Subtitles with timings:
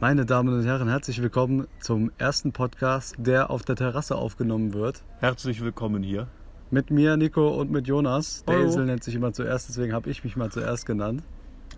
[0.00, 5.02] Meine Damen und Herren, herzlich willkommen zum ersten Podcast, der auf der Terrasse aufgenommen wird.
[5.18, 6.26] Herzlich willkommen hier.
[6.70, 8.42] Mit mir, Nico, und mit Jonas.
[8.46, 8.66] Der Hallo.
[8.66, 11.22] Esel nennt sich immer zuerst, deswegen habe ich mich mal zuerst genannt.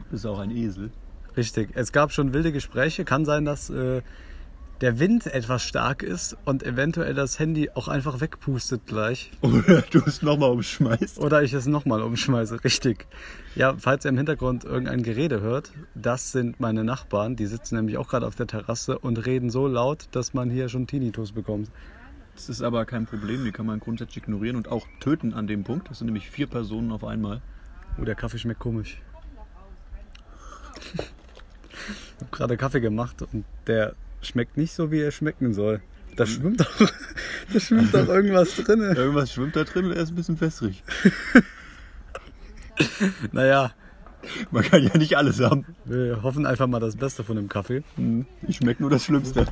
[0.05, 0.93] Du bist auch ein Esel.
[1.37, 1.71] Richtig.
[1.75, 3.05] Es gab schon wilde Gespräche.
[3.05, 4.03] Kann sein, dass äh,
[4.83, 9.31] der Wind etwas stark ist und eventuell das Handy auch einfach wegpustet gleich.
[9.41, 11.21] Oder du es nochmal umschmeißt.
[11.21, 12.65] Oder ich es nochmal umschmeiße.
[12.65, 13.07] Richtig.
[13.55, 17.37] Ja, falls ihr im Hintergrund irgendein Gerede hört, das sind meine Nachbarn.
[17.37, 20.69] Die sitzen nämlich auch gerade auf der Terrasse und reden so laut, dass man hier
[20.69, 21.71] schon Tinnitus bekommt.
[22.35, 25.63] Das ist aber kein Problem, die kann man grundsätzlich ignorieren und auch töten an dem
[25.63, 25.91] Punkt.
[25.91, 27.41] Das sind nämlich vier Personen auf einmal.
[28.01, 29.01] Oh, der Kaffee schmeckt komisch.
[30.93, 35.81] Ich habe gerade Kaffee gemacht und der schmeckt nicht so, wie er schmecken soll.
[36.17, 36.71] Da schwimmt doch,
[37.53, 38.81] da schwimmt doch irgendwas drin.
[38.81, 40.83] Irgendwas schwimmt da drin und er ist ein bisschen wässrig.
[43.33, 43.73] Naja,
[44.51, 45.67] Man kann ja nicht alles haben.
[45.85, 47.83] wir hoffen einfach mal das Beste von dem Kaffee.
[47.97, 49.47] Hm, Ich schmecke nur das Schlimmste.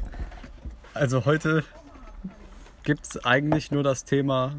[0.95, 1.65] Also heute
[2.82, 4.54] gibt es eigentlich nur das Thema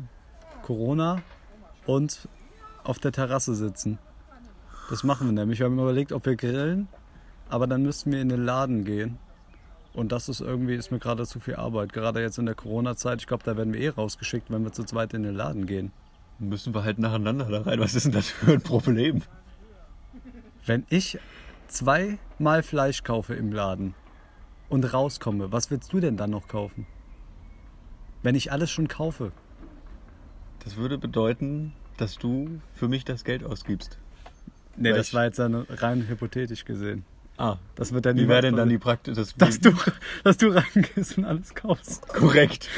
[0.63, 1.21] Corona
[1.85, 2.27] und
[2.83, 3.97] auf der Terrasse sitzen.
[4.89, 5.59] Das machen wir nämlich.
[5.59, 6.87] Wir haben überlegt, ob wir grillen,
[7.49, 9.17] aber dann müssten wir in den Laden gehen.
[9.93, 11.91] Und das ist irgendwie, ist mir gerade zu viel Arbeit.
[11.91, 13.19] Gerade jetzt in der Corona-Zeit.
[13.21, 15.91] Ich glaube, da werden wir eh rausgeschickt, wenn wir zu zweit in den Laden gehen.
[16.39, 17.79] Müssen wir halt nacheinander da rein.
[17.79, 19.21] Was ist denn das für ein Problem?
[20.65, 21.19] Wenn ich
[21.67, 23.93] zweimal Fleisch kaufe im Laden
[24.69, 26.87] und rauskomme, was willst du denn dann noch kaufen?
[28.23, 29.31] Wenn ich alles schon kaufe.
[30.63, 33.97] Das würde bedeuten, dass du für mich das Geld ausgibst.
[34.77, 37.03] Nee, Weil das war jetzt rein hypothetisch gesehen.
[37.37, 39.15] Ah, Das wird dann wie wäre denn dann die Praktik?
[39.15, 39.71] Das dass du,
[40.23, 42.07] dass du reingehst und alles kaufst.
[42.09, 42.69] korrekt.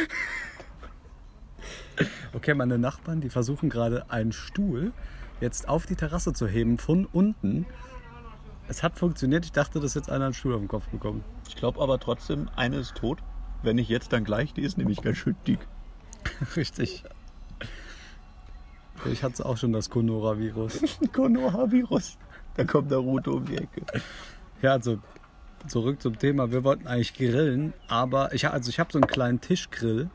[2.33, 4.91] Okay, meine Nachbarn, die versuchen gerade einen Stuhl
[5.41, 7.65] jetzt auf die Terrasse zu heben von unten.
[8.67, 9.45] Es hat funktioniert.
[9.45, 11.23] Ich dachte, dass jetzt einer einen Stuhl auf den Kopf bekommt.
[11.47, 13.19] Ich glaube aber trotzdem, eine ist tot.
[13.61, 14.53] Wenn nicht jetzt, dann gleich.
[14.53, 15.59] Die ist nämlich ganz schön dick.
[16.55, 17.03] Richtig.
[19.05, 20.79] Ich hatte auch schon das Conora-Virus.
[21.13, 22.17] Konoha-Virus.
[22.55, 23.81] Da kommt der Rute um die Ecke.
[24.63, 24.97] Ja, also
[25.67, 26.51] zurück zum Thema.
[26.51, 30.09] Wir wollten eigentlich grillen, aber ich, also ich habe so einen kleinen Tischgrill.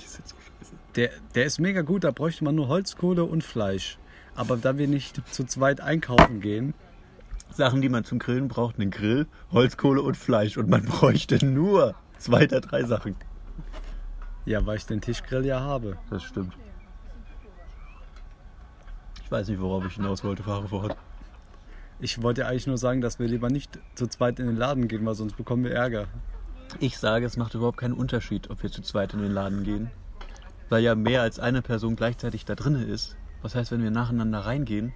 [0.00, 0.72] Die sind so scheiße.
[0.96, 3.98] Der, der ist mega gut, da bräuchte man nur Holzkohle und Fleisch.
[4.34, 6.72] Aber da wir nicht zu zweit einkaufen gehen,
[7.50, 10.56] Sachen, die man zum Grillen braucht, einen Grill, Holzkohle und Fleisch.
[10.56, 13.14] Und man bräuchte nur zwei der drei Sachen.
[14.46, 15.98] ja, weil ich den Tischgrill ja habe.
[16.08, 16.54] Das stimmt.
[19.22, 20.96] Ich weiß nicht, worauf ich hinaus wollte, fahre fort.
[21.98, 25.06] Ich wollte eigentlich nur sagen, dass wir lieber nicht zu zweit in den Laden gehen,
[25.06, 26.06] weil sonst bekommen wir Ärger.
[26.78, 29.90] Ich sage, es macht überhaupt keinen Unterschied, ob wir zu zweit in den Laden gehen.
[30.68, 33.16] Weil ja mehr als eine Person gleichzeitig da drinne ist.
[33.40, 34.92] Was heißt, wenn wir nacheinander reingehen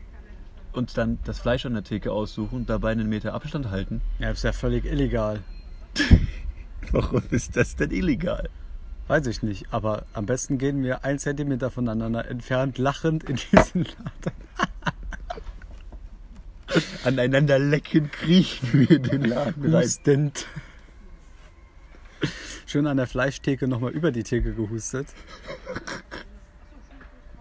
[0.73, 4.03] und dann das Fleisch an der Theke aussuchen und dabei einen Meter Abstand halten?
[4.19, 5.41] Ja, ist ja völlig illegal.
[6.93, 8.51] Warum ist das denn illegal?
[9.07, 13.85] Weiß ich nicht, aber am besten gehen wir ein Zentimeter voneinander entfernt lachend in diesen
[13.85, 14.37] Laden.
[17.05, 20.33] Aneinander lecken, kriechen wir den Laden rein.
[22.67, 25.09] Schön an der Fleischtheke nochmal über die Theke gehustet.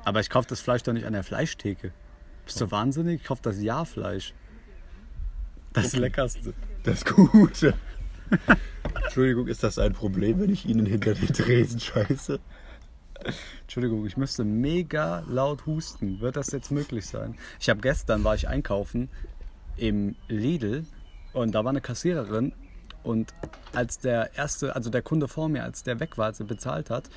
[0.04, 1.92] Aber ich kaufe das Fleisch doch nicht an der Fleischtheke.
[2.46, 3.22] Bist du wahnsinnig?
[3.22, 4.34] Ich kaufe das Jahrfleisch.
[5.74, 6.54] Das Leckerste.
[6.84, 7.76] Das Gute.
[9.04, 12.40] Entschuldigung, ist das ein Problem, wenn ich Ihnen hinter den Tresen scheiße?
[13.62, 16.20] Entschuldigung, ich müsste mega laut husten.
[16.22, 17.38] Wird das jetzt möglich sein?
[17.60, 19.10] Ich habe gestern war ich einkaufen
[19.78, 20.86] im Lidl
[21.34, 22.54] und da war eine Kassiererin
[23.04, 23.34] und
[23.74, 26.90] als der erste, also der Kunde vor mir, als der weg war, als er bezahlt
[26.90, 27.10] hat,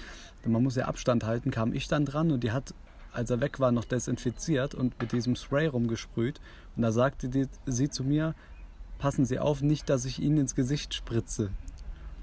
[0.45, 2.75] man muss ja Abstand halten, kam ich dann dran und die hat,
[3.13, 6.41] als er weg war, noch desinfiziert und mit diesem Spray rumgesprüht
[6.77, 8.35] und da sagte die, sie zu mir,
[8.99, 11.51] passen Sie auf, nicht, dass ich Ihnen ins Gesicht spritze.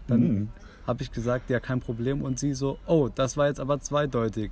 [0.08, 0.50] Dann Hm.
[0.90, 2.24] Habe ich gesagt, ja, kein Problem.
[2.24, 4.52] Und sie so, oh, das war jetzt aber zweideutig.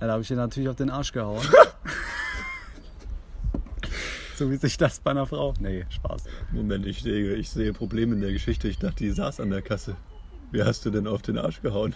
[0.00, 1.40] Ja, da habe ich ihr natürlich auf den Arsch gehauen.
[4.34, 5.54] so wie sich das bei einer Frau.
[5.60, 6.24] Nee, Spaß.
[6.50, 8.66] Moment, ich sehe, ich sehe Probleme in der Geschichte.
[8.66, 9.96] Ich dachte, die saß an der Kasse.
[10.50, 11.94] Wie hast du denn auf den Arsch gehauen?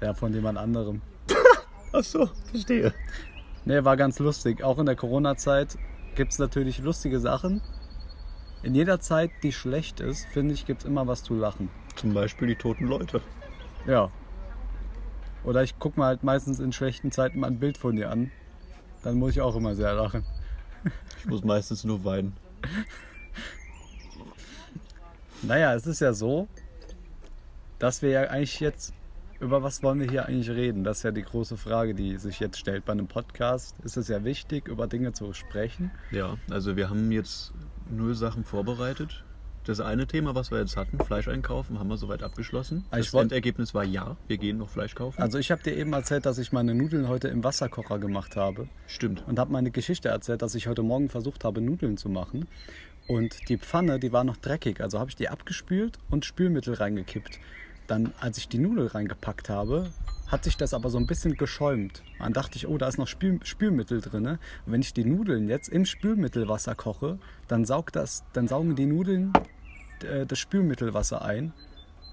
[0.00, 1.02] Ja, von jemand anderem.
[1.92, 2.92] Ach so, verstehe.
[3.64, 4.64] Nee, war ganz lustig.
[4.64, 5.78] Auch in der Corona-Zeit
[6.16, 7.62] gibt es natürlich lustige Sachen.
[8.64, 11.70] In jeder Zeit, die schlecht ist, finde ich, gibt es immer was zu lachen.
[12.00, 13.20] Zum Beispiel die toten Leute.
[13.86, 14.10] Ja.
[15.44, 18.30] Oder ich gucke mir halt meistens in schlechten Zeiten mal ein Bild von dir an.
[19.02, 20.24] Dann muss ich auch immer sehr lachen.
[21.18, 22.32] Ich muss meistens nur weinen.
[25.42, 26.48] Naja, es ist ja so,
[27.78, 28.94] dass wir ja eigentlich jetzt,
[29.40, 30.82] über was wollen wir hier eigentlich reden?
[30.82, 32.86] Das ist ja die große Frage, die sich jetzt stellt.
[32.86, 35.90] Bei einem Podcast ist es ja wichtig, über Dinge zu sprechen.
[36.12, 37.52] Ja, also wir haben jetzt
[37.90, 39.22] null Sachen vorbereitet.
[39.64, 42.84] Das eine Thema, was wir jetzt hatten, Fleisch einkaufen, haben wir soweit abgeschlossen.
[42.90, 45.20] Also Das wollt- Endergebnis war ja, wir gehen noch Fleisch kaufen.
[45.20, 48.68] Also ich habe dir eben erzählt, dass ich meine Nudeln heute im Wasserkocher gemacht habe.
[48.86, 49.22] Stimmt.
[49.26, 52.46] und habe meine Geschichte erzählt, dass ich heute Morgen versucht habe, Nudeln zu machen.
[53.06, 54.80] Und die Pfanne, die war noch dreckig.
[54.80, 57.38] Also habe ich die abgespült und Spülmittel reingekippt.
[57.86, 59.90] Dann, als ich die Nudel reingepackt habe,
[60.30, 62.02] hat sich das aber so ein bisschen geschäumt.
[62.18, 64.26] Dann dachte ich, oh, da ist noch Spül Spülmittel drin.
[64.26, 67.18] Und wenn ich die Nudeln jetzt im Spülmittelwasser koche,
[67.48, 69.32] dann, saugt das, dann saugen die Nudeln
[70.04, 71.52] äh, das Spülmittelwasser ein.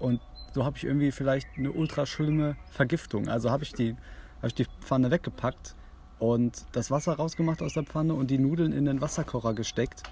[0.00, 0.20] Und
[0.52, 3.28] so habe ich irgendwie vielleicht eine ultra schlimme Vergiftung.
[3.28, 5.76] Also habe ich, hab ich die Pfanne weggepackt
[6.18, 10.02] und das Wasser rausgemacht aus der Pfanne und die Nudeln in den Wasserkocher gesteckt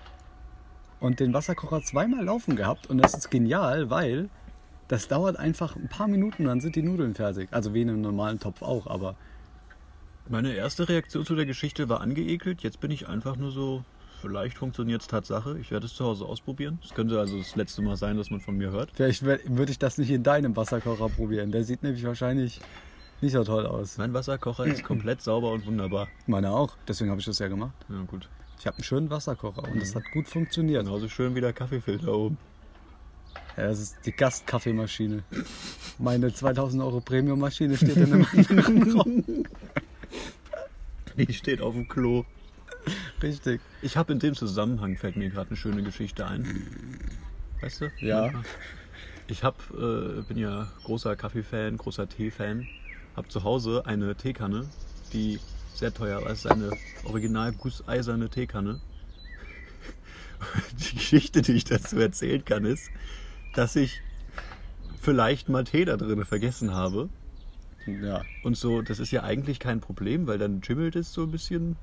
[1.01, 2.87] und den Wasserkocher zweimal laufen gehabt.
[2.87, 4.29] Und das ist genial, weil
[4.89, 7.49] das dauert einfach ein paar Minuten, dann sind die Nudeln fertig.
[7.53, 9.17] Also wie in einem normalen Topf auch, aber
[10.29, 12.63] Meine erste Reaktion zu der Geschichte war angeekelt.
[12.63, 13.85] Jetzt bin ich einfach nur so,
[14.21, 15.57] vielleicht funktioniert es Tatsache.
[15.61, 16.81] Ich werde es zu Hause ausprobieren.
[16.85, 18.91] Es könnte also das letzte Mal sein, dass man von mir hört.
[18.95, 21.53] vielleicht würde ich das nicht in deinem Wasserkocher probieren.
[21.53, 22.61] Der sieht nämlich wahrscheinlich
[23.21, 23.99] nicht so toll aus.
[23.99, 26.09] Mein Wasserkocher ist komplett sauber und wunderbar.
[26.27, 27.75] Meiner auch, deswegen habe ich das ja gemacht.
[27.89, 28.29] Ja gut.
[28.59, 30.85] Ich habe einen schönen Wasserkocher und das hat gut funktioniert.
[30.85, 32.39] Genauso schön wie der Kaffeefilter oben.
[33.57, 35.23] Ja, das ist die Gastkaffeemaschine.
[35.99, 39.25] Meine 2000 Euro Premium-Maschine steht in einem anderen Raum.
[41.17, 42.25] Die steht auf dem Klo.
[43.23, 43.61] Richtig.
[43.83, 47.01] Ich habe in dem Zusammenhang, fällt mir gerade eine schöne Geschichte ein.
[47.61, 47.91] Weißt du?
[48.01, 48.31] Ja.
[49.29, 52.69] Ich hab, äh, bin ja großer Kaffee-Fan, großer Tee-Fan.
[53.17, 54.69] Hab zu Hause eine Teekanne,
[55.13, 55.41] die
[55.75, 56.31] sehr teuer war.
[56.31, 56.71] Es ist eine
[57.05, 58.81] original gusseiserne Teekanne.
[60.79, 62.91] Die Geschichte, die ich dazu erzählen kann, ist,
[63.57, 64.01] dass ich
[65.01, 67.09] vielleicht mal Tee da drin vergessen habe.
[67.87, 71.31] Ja, Und so, das ist ja eigentlich kein Problem, weil dann schimmelt es so ein
[71.31, 71.77] bisschen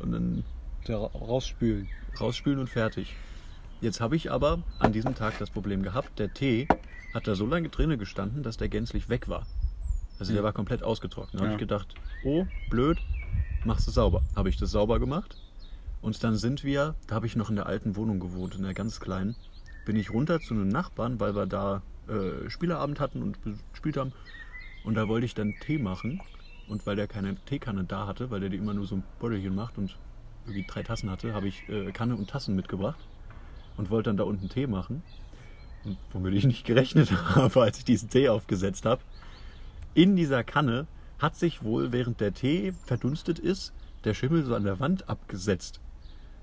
[0.00, 0.44] und dann
[0.88, 1.88] der ra- rausspülen.
[2.20, 3.14] rausspülen und fertig.
[3.80, 6.66] Jetzt habe ich aber an diesem Tag das Problem gehabt, der Tee
[7.12, 9.46] hat da so lange drinnen gestanden, dass der gänzlich weg war.
[10.18, 10.44] Also der Ja.
[10.44, 11.34] war komplett ausgetrocknet.
[11.34, 11.52] Da habe Ja.
[11.54, 11.94] ich gedacht,
[12.24, 12.98] oh, blöd,
[13.64, 14.22] machst du sauber.
[14.34, 15.36] Habe ich das sauber gemacht.
[16.02, 18.74] Und dann sind wir, da habe ich noch in der alten Wohnung gewohnt, in der
[18.74, 19.36] ganz kleinen,
[19.84, 23.38] bin ich runter zu einem Nachbarn, weil wir da äh, Spieleabend hatten und
[23.72, 24.12] gespielt haben.
[24.84, 26.20] Und da wollte ich dann Tee machen.
[26.68, 29.54] Und weil der keine Teekanne da hatte, weil der die immer nur so ein Beutelchen
[29.54, 29.98] macht und
[30.46, 32.98] irgendwie drei Tassen hatte, habe ich äh, Kanne und Tassen mitgebracht
[33.76, 35.02] und wollte dann da unten Tee machen.
[35.84, 39.02] Und womit ich nicht gerechnet habe, als ich diesen Tee aufgesetzt habe.
[39.92, 40.86] In dieser Kanne
[41.18, 43.72] hat sich wohl, während der Tee verdunstet ist,
[44.04, 45.80] der Schimmel so an der Wand abgesetzt.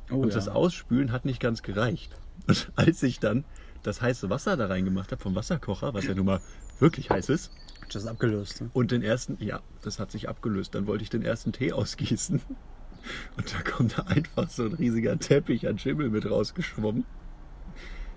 [0.10, 0.36] Oh, und ja.
[0.36, 2.12] das Ausspülen hat nicht ganz gereicht.
[2.48, 3.46] Und als ich dann
[3.84, 6.42] das heiße Wasser da reingemacht habe vom Wasserkocher, was ja nun mal
[6.80, 7.52] wirklich heiß ist,
[7.92, 8.62] Das ist abgelöst.
[8.62, 8.70] Ne?
[8.74, 10.76] und den ersten, ja, das hat sich abgelöst.
[10.76, 12.42] Dann wollte ich den ersten Tee ausgießen.
[13.36, 17.04] Und da kommt da einfach so ein riesiger Teppich an Schimmel mit rausgeschwommen.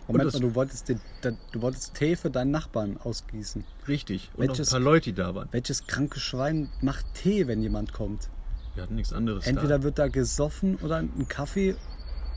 [0.06, 3.64] Moment das- mal, du wolltest, den, den, du wolltest Tee für deinen Nachbarn ausgießen.
[3.88, 4.30] Richtig.
[4.36, 5.48] Und Welches- noch ein paar Leute, die da waren.
[5.52, 8.28] Welches kranke Schwein macht Tee, wenn jemand kommt?
[8.74, 9.84] Wir hatten nichts anderes Entweder da.
[9.84, 11.76] wird da gesoffen oder ein Kaffee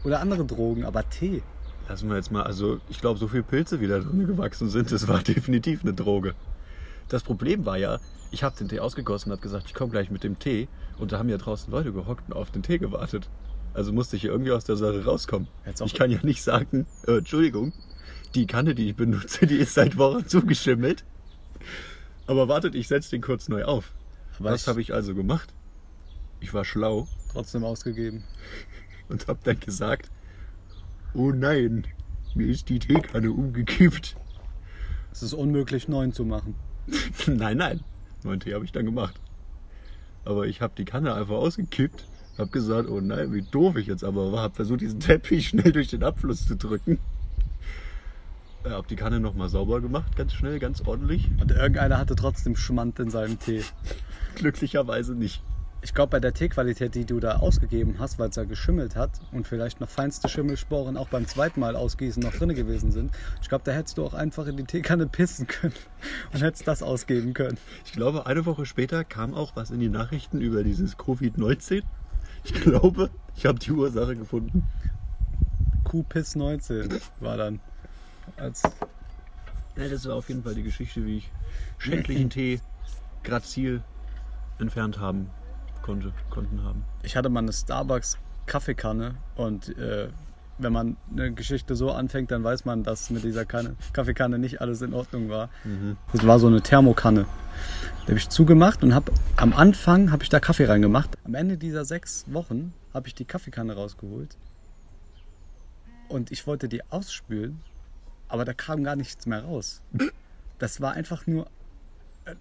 [0.06, 1.44] oder andere Drogen, aber Tee.
[1.88, 4.92] Lassen wir jetzt mal, also ich glaube, so viele Pilze, wie da drin gewachsen sind,
[4.92, 6.36] das war definitiv eine Droge.
[7.08, 8.00] Das Problem war ja,
[8.32, 10.68] ich habe den Tee ausgegossen und habe gesagt, ich komme gleich mit dem Tee.
[10.98, 13.30] Und da haben ja draußen Leute gehockt und auf den Tee gewartet.
[13.74, 15.48] Also musste ich hier irgendwie aus der Sache rauskommen.
[15.86, 17.72] Ich kann ja nicht sagen, äh, Entschuldigung,
[18.36, 21.06] die Kanne, die ich benutze, die ist seit Wochen zugeschimmelt.
[22.26, 23.94] Aber wartet, ich setze den kurz neu auf.
[24.40, 25.54] Aber Was habe ich also gemacht?
[26.40, 28.24] Ich war schlau Trotzdem ausgegeben.
[29.10, 30.10] und habe dann gesagt,
[31.18, 31.86] oh nein,
[32.36, 34.16] mir ist die Teekanne umgekippt.
[35.12, 36.56] Es ist unmöglich, neun zu machen.
[37.28, 37.80] nein, nein,
[38.24, 39.20] neuen Tee habe ich dann gemacht.
[40.24, 42.06] Aber ich habe die Kanne einfach ausgekippt,
[42.38, 45.72] habe gesagt, oh nein, wie doof ich jetzt aber war, habe versucht, diesen Teppich schnell
[45.72, 47.00] durch den Abfluss zu drücken.
[48.64, 51.30] Äh, Habe die Kanne nochmal sauber gemacht, ganz schnell, ganz ordentlich.
[51.42, 53.64] Und irgendeiner hatte trotzdem Schmand in seinem Tee.
[54.36, 55.42] Glücklicherweise nicht.
[55.88, 59.10] Ich glaube, bei der Teequalität, die du da ausgegeben hast, weil es ja geschimmelt hat
[59.32, 63.10] und vielleicht noch feinste Schimmelsporen auch beim zweiten Mal ausgießen noch drin gewesen sind,
[63.42, 65.74] ich glaube, da hättest du auch einfach in die Teekanne pissen können
[66.34, 67.58] und hättest das ausgeben können.
[67.86, 71.84] Ich glaube, eine Woche später kam auch was in die Nachrichten über dieses Covid-19.
[72.44, 74.68] Ich glaube, ich habe die Ursache gefunden.
[75.86, 77.62] Kuhpiss 19 war dann.
[78.36, 78.62] Als
[79.78, 81.32] Ja, das war auf jeden Fall die Geschichte, wie ich
[81.78, 82.60] schändlichen Tee
[83.24, 83.82] grazil
[84.60, 85.30] entfernt haben
[85.82, 86.84] konnten haben.
[87.04, 90.10] ich hatte mal eine Starbucks Kaffeekanne und äh,
[90.60, 94.60] wenn man eine Geschichte so anfängt, dann weiß man, dass mit dieser Kanne, Kaffeekanne nicht
[94.60, 95.50] alles in Ordnung war.
[96.14, 97.26] Das war so eine Thermokanne.
[98.04, 101.16] Die habe ich zugemacht und habe am Anfang habe ich da Kaffee reingemacht.
[101.26, 104.36] Am Ende dieser sechs Wochen habe ich die Kaffeekanne rausgeholt
[106.08, 107.60] und ich wollte die ausspülen
[108.28, 109.82] aber da kam gar nichts mehr raus.
[110.60, 111.48] Das war einfach nur,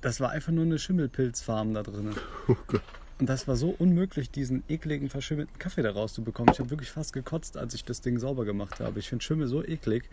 [0.00, 2.14] das war einfach nur eine Schimmelpilzfarm da drin.
[2.49, 2.83] Oh Gott.
[3.18, 6.52] Und das war so unmöglich, diesen ekligen, verschimmelten Kaffee da rauszubekommen.
[6.52, 8.99] Ich habe wirklich fast gekotzt, als ich das Ding sauber gemacht habe.
[8.99, 10.04] Ich finde Schimmel so eklig.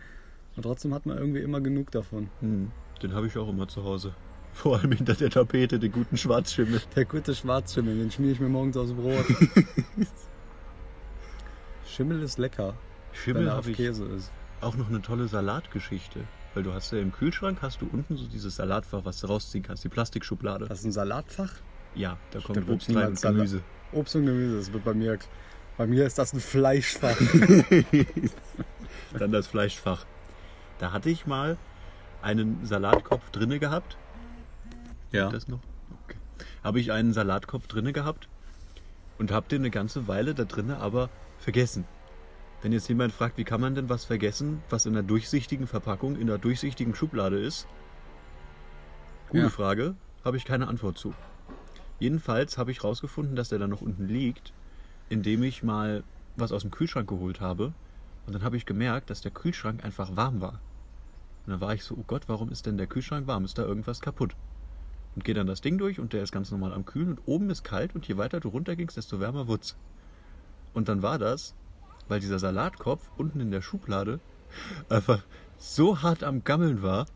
[0.56, 2.30] Und trotzdem hat man irgendwie immer genug davon.
[2.40, 2.70] Hm,
[3.02, 4.14] den habe ich auch immer zu Hause.
[4.54, 6.80] Vor allem hinter der Tapete, den guten Schwarzschimmel.
[6.94, 9.26] Der gute Schwarzschimmel, den schmier ich mir morgens aufs Brot.
[11.88, 12.74] Schimmel ist lecker,
[13.12, 14.32] Schimmel auf Käse ist.
[14.60, 16.20] auch noch eine tolle Salatgeschichte.
[16.54, 19.64] Weil du hast ja im Kühlschrank, hast du unten so dieses Salatfach, was du rausziehen
[19.64, 20.66] kannst, die Plastikschublade.
[20.68, 21.52] Das ist ein Salatfach.
[21.94, 23.62] Ja, da kommt wird Obst und Gemüse.
[23.92, 25.18] Obst und Gemüse, das wird bei mir.
[25.76, 27.16] Bei mir ist das ein Fleischfach.
[29.18, 30.04] Dann das Fleischfach.
[30.78, 31.56] Da hatte ich mal
[32.22, 33.96] einen Salatkopf drinne gehabt.
[35.12, 35.28] ja.
[35.30, 35.60] Das noch?
[36.04, 36.16] Okay.
[36.62, 38.28] Habe ich einen Salatkopf drinne gehabt
[39.18, 41.84] und habe den eine ganze Weile da drinne aber vergessen.
[42.62, 46.16] Wenn jetzt jemand fragt, wie kann man denn was vergessen, was in einer durchsichtigen Verpackung,
[46.16, 47.66] in einer durchsichtigen Schublade ist?
[49.28, 49.48] Gute Ja.
[49.50, 51.14] Frage, habe ich keine Antwort zu.
[51.98, 54.52] Jedenfalls habe ich rausgefunden, dass der da noch unten liegt,
[55.08, 56.02] indem ich mal
[56.36, 57.72] was aus dem Kühlschrank geholt habe.
[58.26, 60.60] Und dann habe ich gemerkt, dass der Kühlschrank einfach warm war.
[61.46, 63.44] Und dann war ich so, oh Gott, warum ist denn der Kühlschrank warm?
[63.44, 64.34] Ist da irgendwas kaputt?
[65.14, 67.50] Und gehe dann das Ding durch und der ist ganz normal am Kühlen und oben
[67.50, 69.76] ist kalt und je weiter du runtergingst, desto wärmer wird's.
[70.72, 71.54] Und dann war das,
[72.08, 74.18] weil dieser Salatkopf unten in der Schublade
[74.88, 75.22] einfach
[75.56, 77.06] so hart am Gammeln war,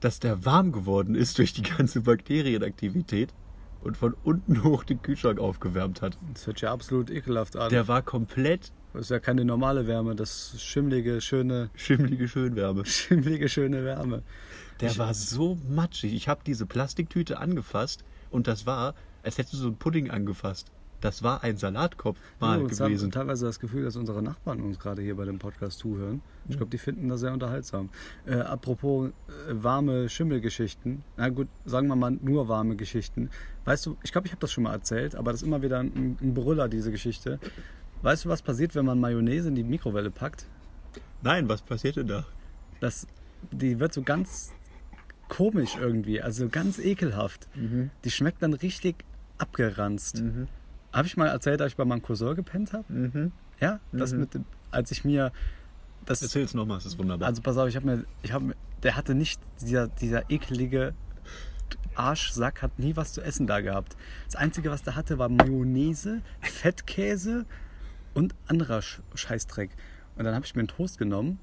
[0.00, 3.32] dass der warm geworden ist durch die ganze Bakterienaktivität
[3.82, 6.18] und von unten hoch den Kühlschrank aufgewärmt hat.
[6.32, 7.70] Das hört ja absolut ekelhaft an.
[7.70, 12.84] Der war komplett das ist ja keine normale Wärme, das ist schimmlige, schöne, schimmlige Schönwärme.
[12.84, 14.22] schimmlige, schöne Wärme.
[14.80, 16.12] Der war so matschig.
[16.12, 20.70] Ich habe diese Plastiktüte angefasst und das war, als hättest du so einen Pudding angefasst.
[21.02, 23.10] Das war ein Salatkopf mal Ja, uns haben gewesen.
[23.10, 26.22] teilweise das Gefühl, dass unsere Nachbarn uns gerade hier bei dem Podcast zuhören.
[26.48, 27.90] Ich glaube, die finden das sehr unterhaltsam.
[28.24, 29.12] Äh, apropos äh,
[29.52, 31.02] warme Schimmelgeschichten.
[31.16, 33.30] Na gut, sagen wir mal nur warme Geschichten.
[33.64, 35.80] Weißt du, ich glaube, ich habe das schon mal erzählt, aber das ist immer wieder
[35.80, 37.40] ein, ein Brüller, diese Geschichte.
[38.02, 40.46] Weißt du, was passiert, wenn man Mayonnaise in die Mikrowelle packt?
[41.22, 42.24] Nein, was passiert denn da?
[42.80, 43.08] Das,
[43.50, 44.52] die wird so ganz
[45.28, 47.48] komisch irgendwie, also ganz ekelhaft.
[48.04, 49.04] Die schmeckt dann richtig
[49.38, 50.22] abgeranzt.
[50.92, 52.84] Habe ich mal erzählt, dass ich bei meinem Cousin gepennt habe?
[52.92, 53.32] Mhm.
[53.60, 55.32] Ja, das mit dem, als ich mir
[56.04, 57.28] das Erzähl's nochmal, es ist wunderbar.
[57.28, 60.94] also pass auf, ich habe mir ich habe der hatte nicht dieser dieser eklige
[61.94, 63.96] Arschsack hat nie was zu essen da gehabt.
[64.26, 67.46] Das einzige was der hatte war Mayonnaise, Fettkäse
[68.14, 69.70] und anderer Sch- Scheißdreck.
[70.16, 71.38] Und dann habe ich mir einen Toast genommen,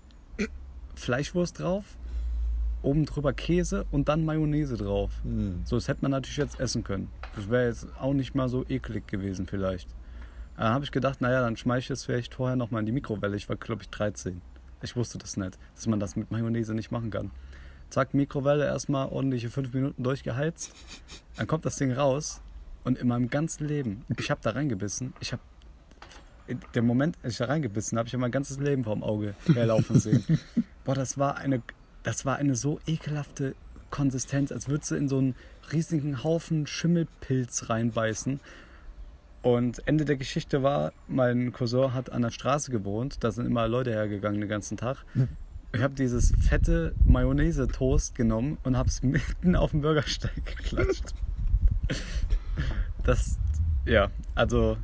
[0.95, 1.85] Fleischwurst drauf,
[2.81, 5.11] oben drüber Käse und dann Mayonnaise drauf.
[5.23, 5.61] Hm.
[5.65, 7.09] So, das hätte man natürlich jetzt essen können.
[7.35, 9.89] Das wäre jetzt auch nicht mal so eklig gewesen vielleicht.
[10.57, 12.91] Da habe ich gedacht, naja, dann schmeiße ich es vielleicht vorher noch mal in die
[12.91, 13.37] Mikrowelle.
[13.37, 14.41] Ich war, glaube ich, 13.
[14.81, 17.31] Ich wusste das nicht, dass man das mit Mayonnaise nicht machen kann.
[17.89, 20.73] Zack, Mikrowelle erstmal ordentliche fünf Minuten durchgeheizt.
[21.37, 22.41] Dann kommt das Ding raus
[22.83, 25.13] und in meinem ganzen Leben, ich habe da reingebissen.
[25.19, 25.41] Ich habe,
[26.73, 29.99] der Moment, als ich da reingebissen habe, ich habe mein ganzes Leben vorm Auge herlaufen
[29.99, 30.23] sehen.
[30.85, 31.61] Boah, das war eine,
[32.09, 33.53] das war eine so ekelhafte
[33.91, 35.35] Konsistenz, als würdest du in so einen
[35.71, 38.39] riesigen Haufen Schimmelpilz reinbeißen.
[39.43, 43.67] Und Ende der Geschichte war, mein Cousin hat an der Straße gewohnt, da sind immer
[43.67, 45.05] Leute hergegangen den ganzen Tag.
[45.71, 51.13] Ich habe dieses fette Mayonnaise-Toast genommen und habe es mitten auf den Bürgersteig geklatscht.
[53.03, 53.37] Das,
[53.85, 54.77] ja, also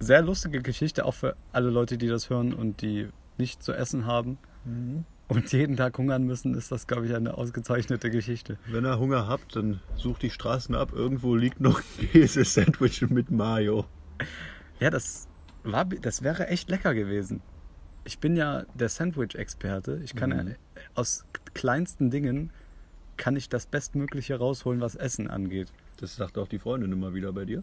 [0.00, 4.06] sehr lustige Geschichte, auch für alle Leute, die das hören und die nicht zu essen
[4.06, 4.36] haben
[5.28, 8.58] und jeden Tag hungern müssen, ist das, glaube ich, eine ausgezeichnete Geschichte.
[8.66, 10.92] Wenn ihr Hunger habt, dann sucht die Straßen ab.
[10.92, 13.86] Irgendwo liegt noch ein Käse-Sandwich mit Mayo.
[14.80, 15.26] Ja, das,
[15.62, 17.40] war, das wäre echt lecker gewesen.
[18.04, 20.00] Ich bin ja der Sandwich-Experte.
[20.04, 20.54] Ich kann ja,
[20.94, 22.50] aus kleinsten Dingen
[23.16, 25.72] kann ich das Bestmögliche rausholen, was Essen angeht.
[26.00, 27.62] Das sagt auch die Freundin immer wieder bei dir.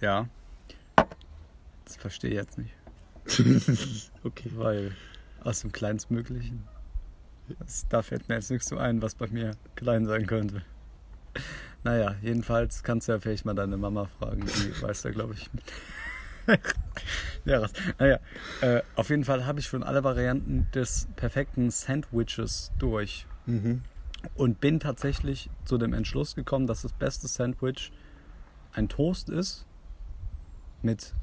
[0.00, 0.28] Ja.
[1.84, 2.77] Das verstehe ich jetzt nicht.
[4.24, 4.50] Okay.
[4.54, 4.92] Weil
[5.42, 6.64] aus dem Kleinstmöglichen.
[7.58, 10.62] Das, da fällt mir jetzt nichts so ein, was bei mir klein sein könnte.
[11.84, 14.44] Naja, jedenfalls kannst du ja vielleicht mal deine Mama fragen.
[14.44, 15.48] Die weiß da, glaube ich.
[17.44, 17.72] ja, was.
[17.98, 18.18] Naja,
[18.60, 23.26] äh, auf jeden Fall habe ich schon alle Varianten des perfekten Sandwiches durch.
[23.46, 23.82] Mhm.
[24.34, 27.92] Und bin tatsächlich zu dem Entschluss gekommen, dass das beste Sandwich
[28.72, 29.64] ein Toast ist
[30.82, 31.14] mit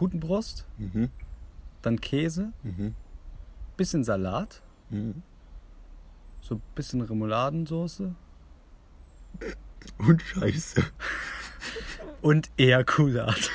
[0.00, 1.10] Putenbrust, Mhm.
[1.82, 2.94] dann Käse, Mhm.
[3.76, 5.22] bisschen Salat, Mhm.
[6.40, 8.14] so ein bisschen Remouladensoße
[9.98, 10.82] Und Scheiße.
[12.22, 13.50] und Ejakulat.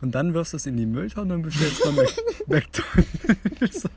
[0.00, 2.16] und dann wirfst du es in die Mülltonne und bestellst von Mac-
[2.48, 3.88] McDonalds.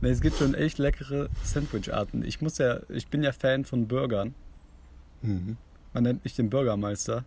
[0.00, 2.24] nee, es gibt schon echt leckere Sandwicharten.
[2.24, 4.34] Ich muss ja, ich bin ja Fan von Burgern.
[5.22, 5.56] Mhm.
[5.94, 7.24] Man nennt mich den Bürgermeister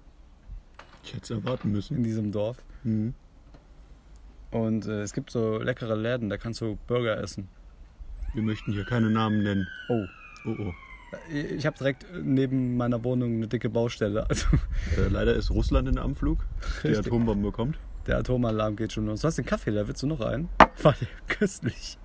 [1.04, 1.98] Ich hätte es erwarten müssen.
[1.98, 2.58] in diesem Dorf.
[2.84, 3.14] Mhm.
[4.52, 7.48] Und äh, es gibt so leckere Läden, da kannst du Burger essen.
[8.34, 9.68] Wir möchten hier keine Namen nennen.
[9.90, 10.06] Oh.
[10.46, 10.74] Oh oh.
[11.32, 14.26] Ich habe direkt neben meiner Wohnung eine dicke Baustelle.
[14.30, 14.48] Also
[14.98, 16.40] Äh, leider ist Russland in Anflug.
[16.84, 17.08] Die Richtig.
[17.08, 17.78] Atombombe kommt.
[18.08, 19.22] der Atomalarm geht schon los.
[19.22, 20.50] Du hast den Kaffee, da willst du noch einen?
[20.84, 21.98] War der köstlich.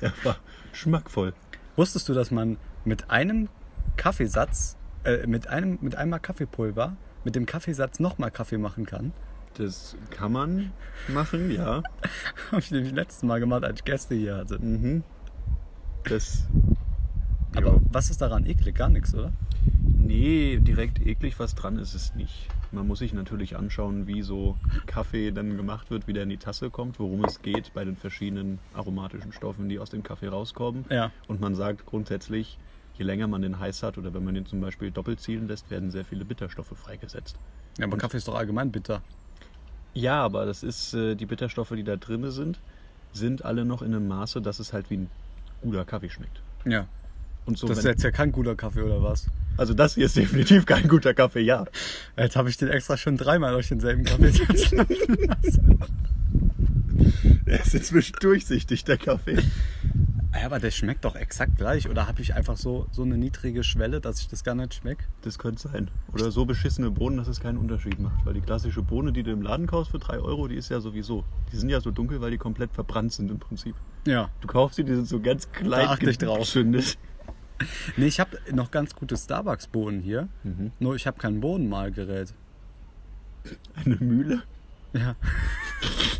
[0.00, 0.36] Er war
[0.72, 1.34] schmackvoll.
[1.76, 3.48] Wusstest du, dass man mit einem
[3.96, 9.12] Kaffeesatz, äh, mit einem, mit einmal Kaffeepulver, mit dem Kaffeesatz nochmal Kaffee machen kann?
[9.54, 10.72] Das kann man
[11.08, 11.82] machen, ja.
[12.50, 14.58] Habe ich nämlich letztes Mal gemacht, als ich Gäste hier hatte.
[14.58, 15.02] Mhm.
[16.04, 16.46] Das.
[17.54, 17.80] Aber ja.
[17.90, 18.74] was ist daran eklig?
[18.74, 19.32] Gar nichts, oder?
[19.98, 22.48] Nee, direkt eklig was dran ist es nicht.
[22.72, 24.56] Man muss sich natürlich anschauen, wie so
[24.86, 27.96] Kaffee dann gemacht wird, wie der in die Tasse kommt, worum es geht bei den
[27.96, 30.86] verschiedenen aromatischen Stoffen, die aus dem Kaffee rauskommen.
[30.88, 31.12] Ja.
[31.28, 32.58] Und man sagt grundsätzlich,
[32.94, 35.70] je länger man den heiß hat oder wenn man den zum Beispiel doppelt zielen lässt,
[35.70, 37.36] werden sehr viele Bitterstoffe freigesetzt.
[37.78, 39.02] Ja, aber Kaffee ist doch allgemein bitter.
[39.94, 42.58] Ja, aber das ist, äh, die Bitterstoffe, die da drin sind,
[43.12, 45.10] sind alle noch in einem Maße, dass es halt wie ein
[45.62, 46.40] guter Kaffee schmeckt.
[46.64, 46.86] Ja.
[47.44, 49.26] Und so, Das ist jetzt ja kein guter Kaffee, oder was?
[49.56, 51.66] also das hier ist definitiv kein guter Kaffee, ja.
[52.16, 55.78] Jetzt habe ich den extra schon dreimal durch denselben Kaffeesatz laufen lassen.
[57.46, 59.38] Der ist inzwischen durchsichtig, der Kaffee.
[60.34, 61.88] Ja, aber der schmeckt doch exakt gleich.
[61.88, 65.04] Oder habe ich einfach so, so eine niedrige Schwelle, dass ich das gar nicht schmecke?
[65.22, 65.90] Das könnte sein.
[66.12, 68.24] Oder so beschissene Bohnen, dass es keinen Unterschied macht.
[68.24, 70.80] Weil die klassische Bohne, die du im Laden kaufst für 3 Euro, die ist ja
[70.80, 71.24] sowieso.
[71.52, 73.76] Die sind ja so dunkel, weil die komplett verbrannt sind im Prinzip.
[74.06, 74.30] Ja.
[74.40, 76.56] Du kaufst sie, die sind so ganz klein achte ich drauf.
[77.96, 80.28] Nee, ich habe noch ganz gute Starbucks-Bohnen hier.
[80.42, 80.72] Mhm.
[80.80, 82.34] Nur ich habe kein Bohnenmahlgerät.
[83.76, 84.42] Eine Mühle.
[84.92, 85.14] Ja.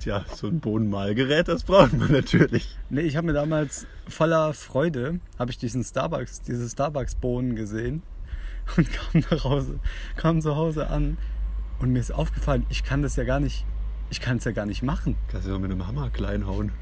[0.00, 2.74] Tja, so ein Bohnenmahlgerät, das braucht man natürlich.
[2.88, 8.02] Nee, ich habe mir damals voller Freude, habe ich diesen Starbucks, diese Starbucks-Bohnen gesehen
[8.78, 9.78] und kam nach Hause,
[10.16, 11.18] kam zu Hause an
[11.80, 13.66] und mir ist aufgefallen, ich kann das ja gar nicht,
[14.08, 15.16] ich kann es ja gar nicht machen.
[15.28, 16.72] Kannst du doch mit einem Hammer klein hauen.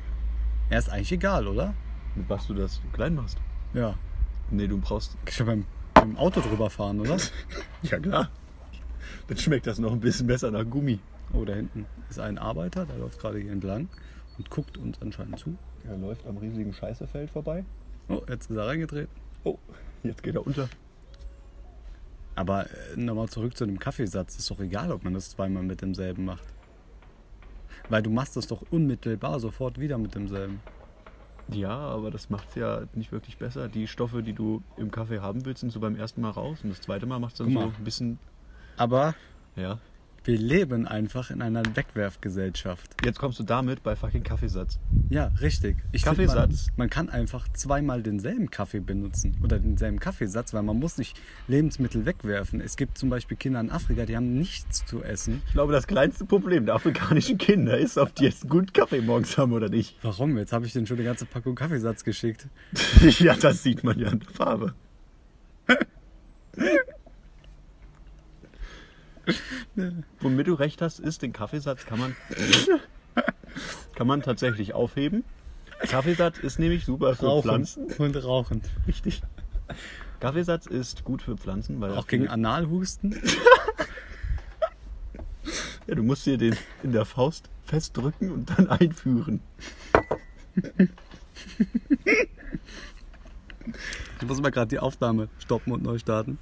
[0.71, 1.75] Ja, ist eigentlich egal, oder?
[2.15, 3.39] Mit was du das klein machst.
[3.75, 3.95] Ja.
[4.53, 5.17] Nee, du brauchst.
[5.27, 7.17] Ich beim, beim Auto drüber fahren, oder?
[7.83, 8.31] Ja klar.
[9.27, 11.01] Dann schmeckt das noch ein bisschen besser nach Gummi.
[11.33, 13.89] Oh, da hinten ist ein Arbeiter, der läuft gerade hier entlang
[14.39, 15.57] und guckt uns anscheinend zu.
[15.87, 17.65] Er läuft am riesigen Scheißefeld vorbei.
[18.09, 19.09] Oh, jetzt ist er reingedreht.
[19.45, 19.59] Oh,
[20.03, 20.69] jetzt geht er unter.
[22.35, 24.39] Aber äh, nochmal zurück zu dem Kaffeesatz.
[24.39, 26.45] Ist doch egal, ob man das zweimal mit demselben macht.
[27.89, 30.61] Weil du machst das doch unmittelbar sofort wieder mit demselben.
[31.51, 33.69] Ja, aber das macht es ja nicht wirklich besser.
[33.69, 36.59] Die Stoffe, die du im Kaffee haben willst, sind so beim ersten Mal raus.
[36.63, 37.75] Und das zweite Mal macht es dann Guck so mal.
[37.77, 38.19] ein bisschen.
[38.77, 39.15] Aber
[39.57, 39.79] Ja.
[40.25, 42.91] Wir leben einfach in einer Wegwerfgesellschaft.
[43.05, 44.79] Jetzt kommst du damit bei fucking Kaffeesatz.
[45.09, 45.77] Ja, richtig.
[45.93, 46.67] Ich find, Kaffeesatz?
[46.69, 51.19] Man, man kann einfach zweimal denselben Kaffee benutzen oder denselben Kaffeesatz, weil man muss nicht
[51.47, 52.61] Lebensmittel wegwerfen.
[52.61, 55.43] Es gibt zum Beispiel Kinder in Afrika, die haben nichts zu essen.
[55.47, 59.01] Ich glaube, das kleinste Problem der afrikanischen Kinder ist, ob die jetzt einen guten Kaffee
[59.01, 59.97] morgens haben oder nicht.
[60.03, 60.37] Warum?
[60.37, 62.49] Jetzt habe ich denen schon eine ganze Packung Kaffeesatz geschickt.
[63.19, 64.75] ja, das sieht man ja an der Farbe.
[70.21, 72.17] Womit du recht hast, ist, den Kaffeesatz kann man,
[73.95, 75.25] kann man tatsächlich aufheben.
[75.81, 77.85] Kaffeesatz ist nämlich super für Rauchen Pflanzen.
[77.99, 78.63] und rauchen.
[78.87, 79.23] Richtig.
[80.21, 83.13] Kaffeesatz ist gut für Pflanzen, weil Auch gegen Analhusten?
[85.87, 89.41] ja, du musst dir den in der Faust festdrücken und dann einführen.
[94.21, 96.39] Ich muss mal gerade die Aufnahme stoppen und neu starten.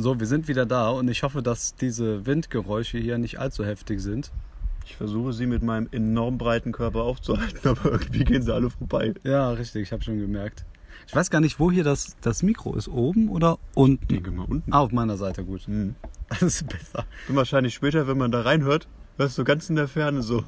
[0.00, 4.00] So, wir sind wieder da und ich hoffe, dass diese Windgeräusche hier nicht allzu heftig
[4.00, 4.30] sind.
[4.86, 9.14] Ich versuche sie mit meinem enorm breiten Körper aufzuhalten, aber irgendwie gehen sie alle vorbei.
[9.24, 10.64] Ja, richtig, ich habe schon gemerkt.
[11.08, 12.86] Ich weiß gar nicht, wo hier das, das Mikro ist.
[12.86, 14.06] Oben oder unten?
[14.06, 14.72] Denke mal unten.
[14.72, 15.62] Ah, auf meiner Seite, gut.
[15.66, 15.96] Hm.
[16.28, 17.04] Das ist besser.
[17.28, 20.44] Und wahrscheinlich später, wenn man da reinhört, hörst du ganz in der Ferne so.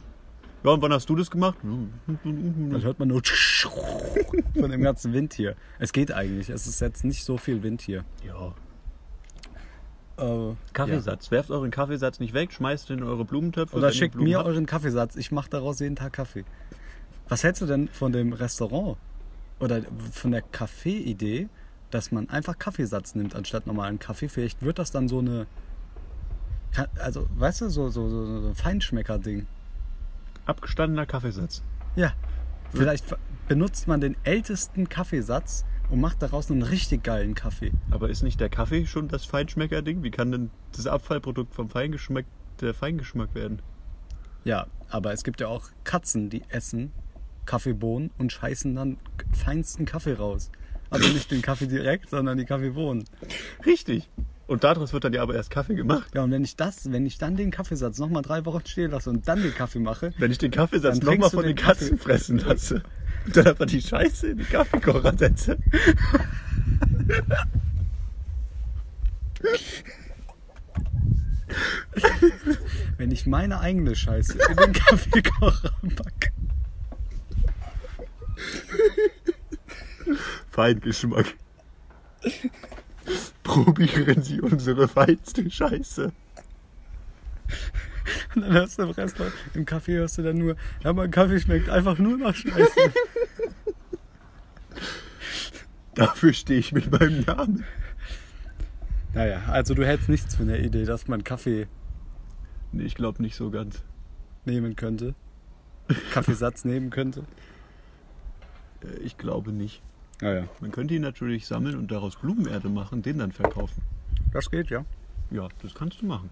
[0.62, 1.58] Ja, und wann hast du das gemacht?
[1.62, 3.22] Dann hört man nur
[4.60, 5.56] von dem ganzen Wind hier.
[5.80, 6.50] Es geht eigentlich.
[6.50, 8.04] Es ist jetzt nicht so viel Wind hier.
[8.24, 8.54] Ja.
[10.20, 11.30] Äh, Kaffeesatz.
[11.30, 13.76] Werft euren Kaffeesatz nicht weg, schmeißt ihn in eure Blumentöpfe.
[13.76, 14.48] Oder schickt mir habt.
[14.48, 15.16] euren Kaffeesatz.
[15.16, 16.44] Ich mache daraus jeden Tag Kaffee.
[17.28, 18.96] Was hältst du denn von dem Restaurant?
[19.60, 21.48] Oder von der Kaffee-Idee,
[21.90, 24.28] dass man einfach Kaffeesatz nimmt anstatt normalen Kaffee?
[24.28, 25.46] Vielleicht wird das dann so eine.
[26.98, 29.46] Also, weißt du, so, so, so, so ein Feinschmecker-Ding.
[30.46, 31.62] Abgestandener Kaffeesatz.
[31.96, 32.12] Ja.
[32.72, 33.04] Vielleicht
[33.48, 37.72] benutzt man den ältesten Kaffeesatz, und macht daraus einen richtig geilen Kaffee.
[37.90, 40.02] Aber ist nicht der Kaffee schon das Feinschmecker-Ding?
[40.02, 42.24] Wie kann denn das Abfallprodukt vom Feingeschmack
[42.60, 43.60] der Feingeschmack werden?
[44.44, 46.92] Ja, aber es gibt ja auch Katzen, die essen
[47.46, 48.98] Kaffeebohnen und scheißen dann
[49.32, 50.50] feinsten Kaffee raus.
[50.88, 53.04] Also nicht den Kaffee direkt, sondern die Kaffeebohnen.
[53.64, 54.08] Richtig.
[54.50, 56.10] Und daraus wird dann ja aber erst Kaffee gemacht.
[56.12, 59.08] Ja, und wenn ich das, wenn ich dann den Kaffeesatz nochmal drei Wochen stehen lasse
[59.08, 62.02] und dann den Kaffee mache, Wenn ich den Kaffeesatz nochmal von den den Katzen Kaffee.
[62.02, 62.82] fressen lasse
[63.26, 65.56] und dann einfach die Scheiße in den Kaffeekocher setze.
[72.96, 76.32] wenn ich meine eigene Scheiße in den Kaffeekocher packe.
[80.50, 81.36] Feingeschmack.
[83.50, 86.12] Probieren Sie unsere feinste Scheiße.
[88.34, 91.40] Und dann hörst du im Restaurant, im Kaffee hörst du dann nur, ja, mein Kaffee
[91.40, 92.70] schmeckt einfach nur nach Scheiße.
[95.94, 97.64] Dafür stehe ich mit meinem Namen.
[99.14, 101.66] Naja, also du hältst nichts von der Idee, dass man Kaffee
[102.72, 103.82] Nee, ich glaube nicht so ganz.
[104.44, 105.14] nehmen könnte.
[106.12, 107.24] Kaffeesatz nehmen könnte.
[108.84, 109.82] Äh, Ich glaube nicht.
[110.20, 113.82] Naja, Man könnte ihn natürlich sammeln und daraus Blumenerde machen, den dann verkaufen.
[114.32, 114.84] das geht, ja.
[115.30, 116.30] Ja, das kannst du machen.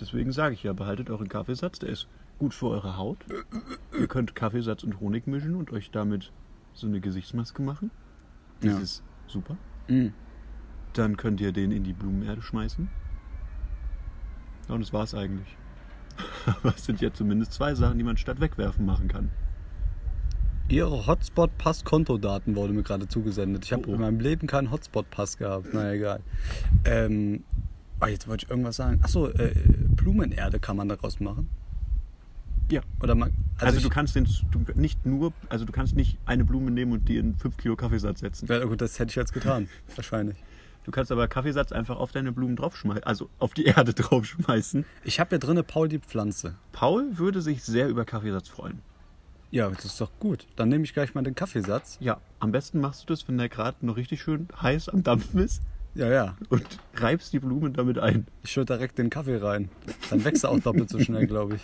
[0.00, 3.18] Deswegen sage ich ja, behaltet euren Kaffeesatz, der ist gut für eure Haut.
[3.98, 6.32] Ihr könnt Kaffeesatz und Honig mischen und euch damit
[6.72, 7.90] so eine Gesichtsmaske machen.
[8.60, 8.78] Das Ja.
[8.80, 9.56] ist super.
[9.88, 10.12] Mhm.
[10.94, 12.88] Dann könnt ihr den in die Blumenerde schmeißen.
[14.68, 15.56] Ja, und das war's eigentlich.
[16.46, 19.30] Aber es sind ja zumindest zwei Sachen, die man statt wegwerfen machen kann.
[20.68, 23.64] Ihre Hotspot-Pass-Kontodaten wurde mir gerade zugesendet.
[23.64, 23.94] Ich habe Oh, oh.
[23.94, 25.68] in meinem Leben keinen Hotspot-Pass gehabt.
[25.72, 26.20] Na egal.
[26.84, 27.44] Ähm,
[28.00, 29.00] ah, jetzt wollte ich irgendwas sagen.
[29.02, 29.52] Achso, äh,
[29.94, 31.48] Blumenerde kann man daraus machen.
[32.70, 32.80] Ja.
[33.02, 36.44] Oder man, Also, ich, du kannst den du nicht nur, also du kannst nicht eine
[36.44, 38.46] Blume nehmen und die in 5 Kilo Kaffeesatz setzen.
[38.48, 39.68] Ja, gut, das hätte ich jetzt getan.
[39.96, 40.36] Wahrscheinlich.
[40.84, 44.84] Du kannst aber Kaffeesatz einfach auf deine Blumen draufschmeißen, also auf die Erde draufschmeißen.
[45.04, 46.56] Ich habe ja drinne Paul die Pflanze.
[46.72, 48.80] Paul würde sich sehr über Kaffeesatz freuen.
[49.54, 50.48] Ja, das ist doch gut.
[50.56, 51.96] Dann nehme ich gleich mal den Kaffeesatz.
[52.00, 55.38] Ja, am besten machst du das, wenn der gerade noch richtig schön heiß am Dampfen
[55.38, 55.62] ist
[55.94, 56.36] Ja, ja.
[56.48, 58.26] und reibst die Blumen damit ein.
[58.42, 59.68] Ich schütte direkt den Kaffee rein.
[60.10, 61.62] Dann wächst er auch doppelt so schnell, glaube ich.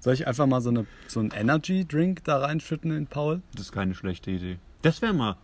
[0.00, 3.40] Soll ich einfach mal so, eine, so einen Energy-Drink da reinschütten in Paul?
[3.52, 4.58] Das ist keine schlechte Idee.
[4.82, 5.36] Das wäre mal,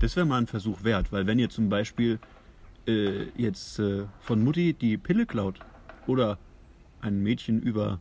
[0.00, 2.18] das wäre mal ein Versuch wert, weil wenn ihr zum Beispiel
[2.88, 5.60] äh, jetzt äh, von Mutti die Pille klaut
[6.06, 6.38] oder
[7.02, 8.00] ein Mädchen über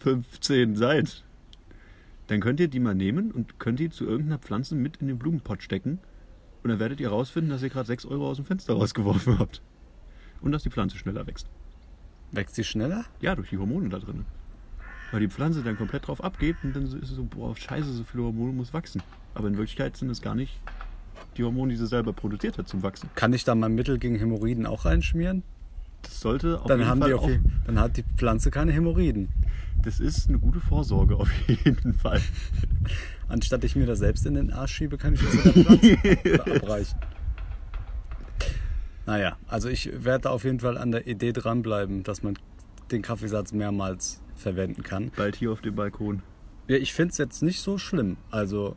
[0.00, 1.24] 15 seid,
[2.26, 5.18] dann könnt ihr die mal nehmen und könnt die zu irgendeiner Pflanze mit in den
[5.18, 5.98] Blumenpott stecken
[6.62, 9.62] und dann werdet ihr rausfinden, dass ihr gerade 6 Euro aus dem Fenster rausgeworfen habt.
[10.40, 11.48] Und dass die Pflanze schneller wächst.
[12.30, 13.04] Wächst sie schneller?
[13.20, 14.24] Ja, durch die Hormone da drin.
[15.10, 18.04] Weil die Pflanze dann komplett drauf abgeht und dann ist es so, boah, scheiße, so
[18.04, 19.02] viele Hormone muss wachsen.
[19.34, 20.60] Aber in Wirklichkeit sind es gar nicht
[21.36, 23.08] die Hormone, die sie selber produziert hat zum Wachsen.
[23.14, 25.42] Kann ich da mein Mittel gegen Hämorrhoiden auch reinschmieren?
[26.02, 27.30] Das sollte auf Dann, jeden haben Fall die auch,
[27.66, 29.28] dann hat die Pflanze keine Hämorrhoiden.
[29.82, 32.20] Das ist eine gute Vorsorge auf jeden Fall.
[33.28, 35.96] Anstatt ich mir das selbst in den Arsch schiebe, kann ich das in der Pflanze
[36.42, 36.98] verabreichen.
[39.06, 42.38] Naja, also ich werde auf jeden Fall an der Idee dranbleiben, dass man
[42.90, 45.10] den Kaffeesatz mehrmals verwenden kann.
[45.16, 46.22] Bald hier auf dem Balkon.
[46.68, 48.18] Ja, ich finde es jetzt nicht so schlimm.
[48.30, 48.76] Also,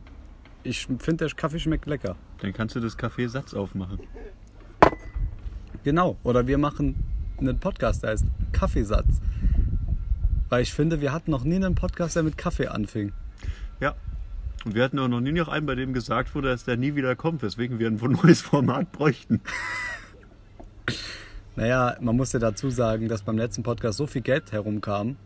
[0.62, 2.16] ich finde, der Kaffee schmeckt lecker.
[2.40, 3.98] Dann kannst du das Kaffeesatz aufmachen.
[5.84, 6.16] Genau.
[6.22, 7.04] Oder wir machen
[7.38, 9.20] einen Podcast, der heißt Kaffeesatz.
[10.52, 13.12] Weil ich finde, wir hatten noch nie einen Podcast, der mit Kaffee anfing.
[13.80, 13.94] Ja.
[14.66, 16.94] Und wir hatten auch noch nie noch einen, bei dem gesagt wurde, dass der nie
[16.94, 19.40] wieder kommt, weswegen wir ein neues Format bräuchten.
[21.56, 25.16] Naja, man muss ja dazu sagen, dass beim letzten Podcast so viel Geld herumkam,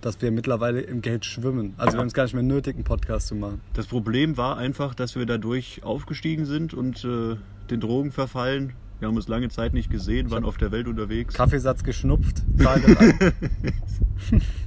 [0.00, 1.74] dass wir mittlerweile im Geld schwimmen.
[1.78, 3.60] Also wir haben es gar nicht mehr nötig, einen Podcast zu machen.
[3.72, 7.36] Das Problem war einfach, dass wir dadurch aufgestiegen sind und äh,
[7.70, 8.74] den Drogen verfallen.
[9.00, 11.34] Wir haben uns lange Zeit nicht gesehen, waren auf der Welt unterwegs.
[11.34, 12.42] Kaffeesatz geschnupft.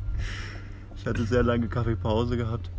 [1.08, 2.70] Ich hatte sehr lange Kaffeepause gehabt.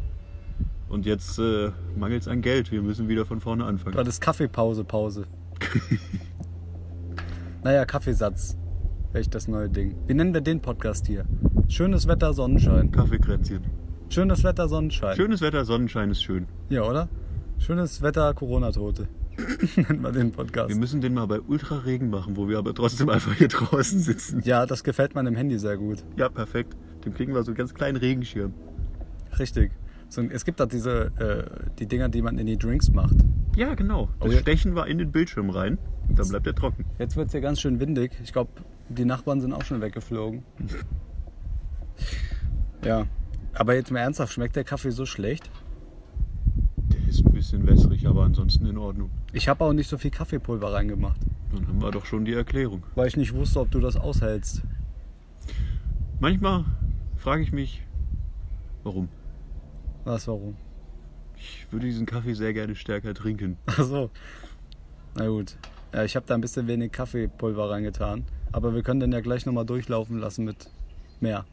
[0.91, 2.71] Und jetzt äh, mangelt es an Geld.
[2.71, 3.97] Wir müssen wieder von vorne anfangen.
[3.97, 5.25] Das ist Kaffeepause, Pause.
[7.65, 8.59] naja, Kaffeesatz.
[9.15, 9.97] Echt das neue Ding.
[10.07, 11.25] Wie nennen wir den Podcast hier?
[11.69, 12.93] Schönes Wetter, Sonnenschein.
[12.93, 13.63] Kaffeekränzchen.
[14.11, 15.17] Schönes Wetter, Sonnenschein.
[15.17, 16.49] Schönes Wetter, Sonnenschein ist schön.
[16.69, 17.09] Ja, oder?
[17.57, 19.09] Schönes Wetter, Corona-Tote.
[19.77, 20.69] Nennen wir den Podcast.
[20.69, 24.43] Wir müssen den mal bei Ultraregen machen, wo wir aber trotzdem einfach hier draußen sitzen.
[24.45, 26.05] Ja, das gefällt meinem Handy sehr gut.
[26.19, 26.77] Ja, perfekt.
[27.05, 28.53] Dem kriegen wir so einen ganz kleinen Regenschirm.
[29.39, 29.73] Richtig.
[30.09, 33.17] So, es gibt da diese, äh, die Dinger, die man in die Drinks macht.
[33.57, 34.09] Ja, genau.
[34.21, 34.39] Das Oh ja.
[34.41, 35.79] stechen wir in den Bildschirm rein.
[36.09, 36.85] Dann bleibt er trocken.
[36.99, 38.13] Jetzt wird es hier ganz schön windig.
[38.23, 38.51] Ich glaube,
[38.89, 40.43] die Nachbarn sind auch schon weggeflogen.
[42.85, 43.07] Ja.
[43.55, 45.51] Aber jetzt mal ernsthaft, schmeckt der Kaffee so schlecht?
[47.09, 49.11] Ist ein bisschen wässrig, aber ansonsten in Ordnung.
[49.33, 51.19] Ich habe auch nicht so viel Kaffeepulver reingemacht,
[51.53, 52.85] Dann haben wir doch schon die Erklärung.
[52.95, 54.63] weil ich nicht wusste, ob du das aushältst.
[56.21, 56.65] Manchmal
[57.29, 57.83] frage ich mich,
[58.85, 59.11] warum.
[60.05, 60.57] Was, warum?
[61.37, 63.59] Ich würde diesen Kaffee sehr gerne stärker trinken.
[63.67, 64.11] Ach so.
[65.15, 65.59] Na gut.
[65.93, 68.25] Ja, ich habe da ein bisschen wenig Kaffeepulver reingetan.
[68.51, 70.71] Aber wir können den ja gleich nochmal durchlaufen lassen mit
[71.21, 71.45] mehr.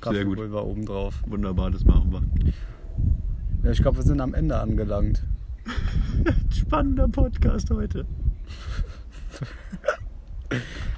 [0.00, 1.20] Kaffeepulver obendrauf.
[1.26, 2.22] Wunderbar, das machen wir.
[3.64, 5.24] Ja, ich glaube, wir sind am Ende angelangt.
[6.52, 8.06] Spannender Podcast heute.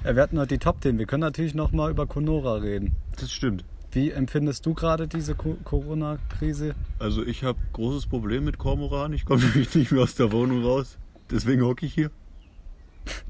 [0.03, 0.99] Ja, wir hatten heute die Top 10.
[0.99, 2.95] Wir können natürlich nochmal über Conora reden.
[3.19, 3.65] Das stimmt.
[3.91, 6.75] Wie empfindest du gerade diese Co- Corona-Krise?
[6.99, 9.13] Also ich habe großes Problem mit Kormoran.
[9.13, 10.97] Ich komme nämlich nicht mehr aus der Wohnung raus.
[11.31, 12.11] Deswegen hocke ich hier.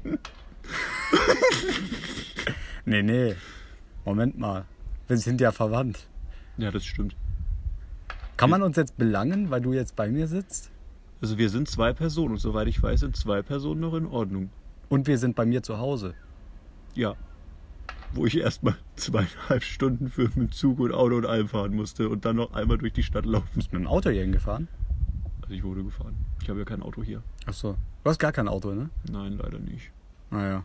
[2.84, 3.34] Nee, nee.
[4.04, 4.64] Moment mal.
[5.08, 6.06] Wir sind ja verwandt.
[6.56, 7.14] Ja, das stimmt.
[8.36, 10.70] Kann man uns jetzt belangen, weil du jetzt bei mir sitzt?
[11.20, 14.50] Also wir sind zwei Personen und soweit ich weiß, sind zwei Personen noch in Ordnung.
[14.88, 16.14] Und wir sind bei mir zu Hause.
[16.94, 17.14] Ja.
[18.12, 22.24] Wo ich erstmal zweieinhalb Stunden für mit Zug und Auto und allem fahren musste und
[22.24, 23.48] dann noch einmal durch die Stadt laufen.
[23.54, 24.68] Bist du mit dem Auto hierhin gefahren?
[25.42, 26.16] Also ich wurde gefahren.
[26.42, 27.22] Ich habe ja kein Auto hier.
[27.46, 27.76] Ach so.
[28.04, 28.90] Du hast gar kein Auto, ne?
[29.10, 29.90] Nein, leider nicht.
[30.30, 30.64] Naja.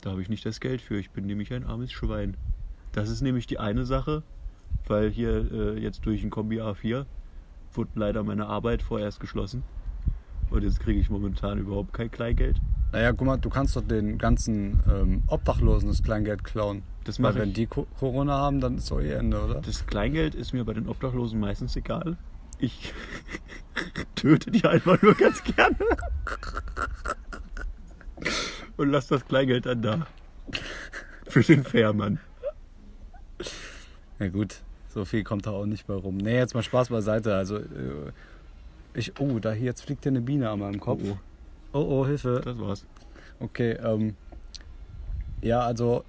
[0.00, 0.98] Da habe ich nicht das Geld für.
[0.98, 2.36] Ich bin nämlich ein armes Schwein.
[2.92, 4.22] Das ist nämlich die eine Sache,
[4.86, 7.04] weil hier äh, jetzt durch ein Kombi A4
[7.74, 9.62] wurde leider meine Arbeit vorerst geschlossen.
[10.50, 12.60] Und jetzt kriege ich momentan überhaupt kein Kleingeld.
[12.92, 16.82] Naja, guck mal, du kannst doch den ganzen ähm, Obdachlosen das Kleingeld klauen.
[17.04, 17.54] Das Weil wenn ich.
[17.54, 19.60] die Co Corona haben, dann ist doch eh Ende, oder?
[19.60, 22.16] Das Kleingeld ist mir bei den Obdachlosen meistens egal.
[22.58, 22.92] Ich
[24.16, 25.76] töte die einfach nur ganz gerne.
[28.76, 30.06] Und lass das Kleingeld dann da.
[31.26, 32.18] Für den Fährmann.
[34.18, 34.56] Ja gut,
[34.88, 36.16] so viel kommt da auch nicht mehr rum.
[36.16, 37.34] Nee, jetzt mal Spaß beiseite.
[37.34, 38.12] Also, äh,
[38.94, 41.02] ich, oh, da hier jetzt fliegt ja eine Biene an meinem Kopf.
[41.04, 41.16] Oh,
[41.72, 42.40] Oh, oh, Hilfe.
[42.44, 42.86] das war's.
[43.38, 44.16] Okay, ähm,
[45.40, 46.04] ja, also,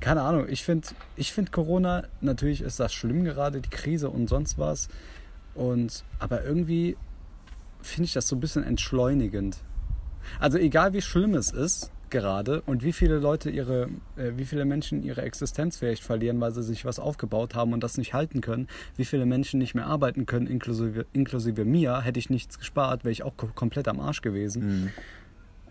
[0.00, 4.28] keine Ahnung, ich finde ich find Corona, natürlich ist das schlimm gerade, die Krise und
[4.28, 4.88] sonst was.
[5.54, 6.96] Und, aber irgendwie
[7.80, 9.58] finde ich das so ein bisschen entschleunigend.
[10.38, 14.64] Also egal wie schlimm es ist gerade und wie viele Leute ihre, äh, wie viele
[14.64, 18.40] Menschen ihre Existenz vielleicht verlieren, weil sie sich was aufgebaut haben und das nicht halten
[18.40, 23.04] können, wie viele Menschen nicht mehr arbeiten können, inklusive, inklusive mir, hätte ich nichts gespart,
[23.04, 24.82] wäre ich auch ko- komplett am Arsch gewesen.
[24.82, 24.88] Mhm.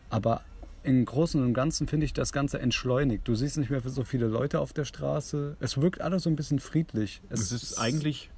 [0.10, 0.42] Aber
[0.84, 3.28] im Großen und Ganzen finde ich das Ganze entschleunigt.
[3.28, 5.58] Du siehst nicht mehr so viele Leute auf der Straße.
[5.60, 7.22] Es wirkt alles so ein bisschen friedlich.
[7.30, 8.30] Es ist eigentlich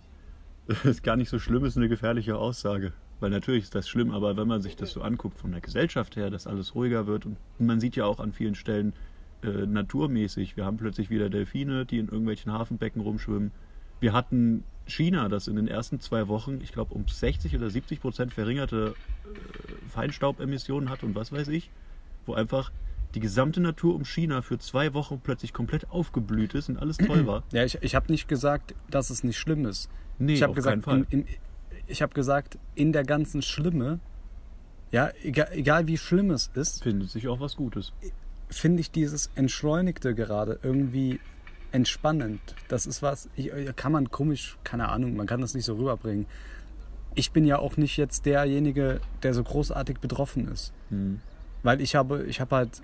[0.67, 2.93] es ist gar nicht so schlimm, es ist eine gefährliche Aussage.
[3.19, 6.15] Weil natürlich ist das schlimm, aber wenn man sich das so anguckt von der Gesellschaft
[6.15, 8.93] her, dass alles ruhiger wird und man sieht ja auch an vielen Stellen
[9.43, 13.51] äh, naturmäßig, wir haben plötzlich wieder Delfine, die in irgendwelchen Hafenbecken rumschwimmen.
[13.99, 18.01] Wir hatten China, das in den ersten zwei Wochen, ich glaube, um 60 oder 70
[18.01, 21.69] Prozent verringerte äh, Feinstaubemissionen hat und was weiß ich,
[22.25, 22.71] wo einfach
[23.15, 27.25] die gesamte Natur um China für zwei Wochen plötzlich komplett aufgeblüht ist und alles toll
[27.25, 27.43] war.
[27.51, 29.89] Ja, ich, ich habe nicht gesagt, dass es nicht schlimm ist.
[30.19, 31.25] Nee, ich habe gesagt, in, in,
[31.89, 33.99] ich habe gesagt, in der ganzen Schlimme,
[34.91, 37.93] ja, egal, egal wie schlimm es ist, findet sich auch was Gutes.
[38.49, 41.19] finde ich dieses Entschleunigte gerade irgendwie
[41.71, 42.41] entspannend.
[42.67, 46.25] Das ist was, ich, kann man komisch, keine Ahnung, man kann das nicht so rüberbringen.
[47.13, 50.73] Ich bin ja auch nicht jetzt derjenige, der so großartig betroffen ist.
[50.89, 51.19] Hm.
[51.61, 52.81] Weil ich habe, ich habe halt, äh,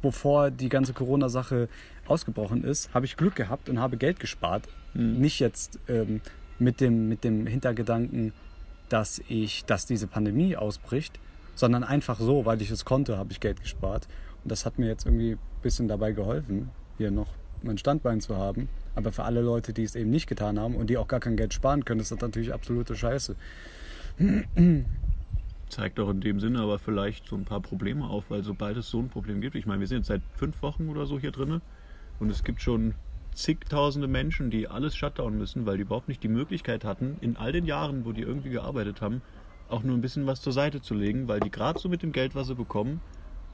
[0.00, 1.68] bevor die ganze Corona-Sache
[2.06, 4.68] ausgebrochen ist, habe ich Glück gehabt und habe Geld gespart.
[4.94, 5.20] Mhm.
[5.20, 6.20] Nicht jetzt ähm,
[6.58, 8.32] mit, dem, mit dem Hintergedanken,
[8.88, 11.18] dass ich, dass diese Pandemie ausbricht,
[11.54, 14.08] sondern einfach so, weil ich es konnte, habe ich Geld gespart.
[14.42, 17.28] Und das hat mir jetzt irgendwie ein bisschen dabei geholfen, hier noch
[17.62, 18.68] mein Standbein zu haben.
[18.94, 21.36] Aber für alle Leute, die es eben nicht getan haben und die auch gar kein
[21.36, 23.36] Geld sparen können, ist das natürlich absolute Scheiße.
[25.68, 28.88] Zeigt auch in dem Sinne aber vielleicht so ein paar Probleme auf, weil sobald es
[28.90, 31.32] so ein Problem gibt, ich meine, wir sind jetzt seit fünf Wochen oder so hier
[31.32, 31.62] drinne
[32.20, 32.94] und es gibt schon
[33.34, 37.52] zigtausende Menschen, die alles shutdown müssen, weil die überhaupt nicht die Möglichkeit hatten, in all
[37.52, 39.22] den Jahren, wo die irgendwie gearbeitet haben,
[39.68, 42.12] auch nur ein bisschen was zur Seite zu legen, weil die gerade so mit dem
[42.12, 43.00] Geld, was sie bekommen,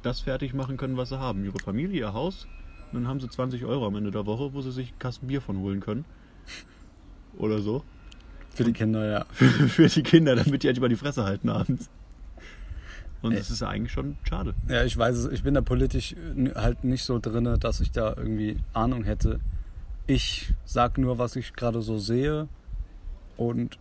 [0.02, 1.44] das fertig machen können, was sie haben.
[1.44, 2.46] Ihre Familie, ihr Haus,
[2.92, 5.26] und dann haben sie 20 Euro am Ende der Woche, wo sie sich einen Kasten
[5.28, 6.04] Bier von holen können.
[7.36, 7.84] Oder so.
[8.50, 9.24] Für die Kinder, ja.
[9.32, 11.88] für die Kinder, damit die halt über die Fresse halten abends.
[13.22, 14.54] Und das ist eigentlich schon schade.
[14.68, 15.32] Ja, ich weiß es.
[15.32, 16.16] Ich bin da politisch
[16.54, 19.40] halt nicht so drin, dass ich da irgendwie Ahnung hätte.
[20.10, 22.48] Ich sag nur, was ich gerade so sehe.
[23.36, 23.78] Und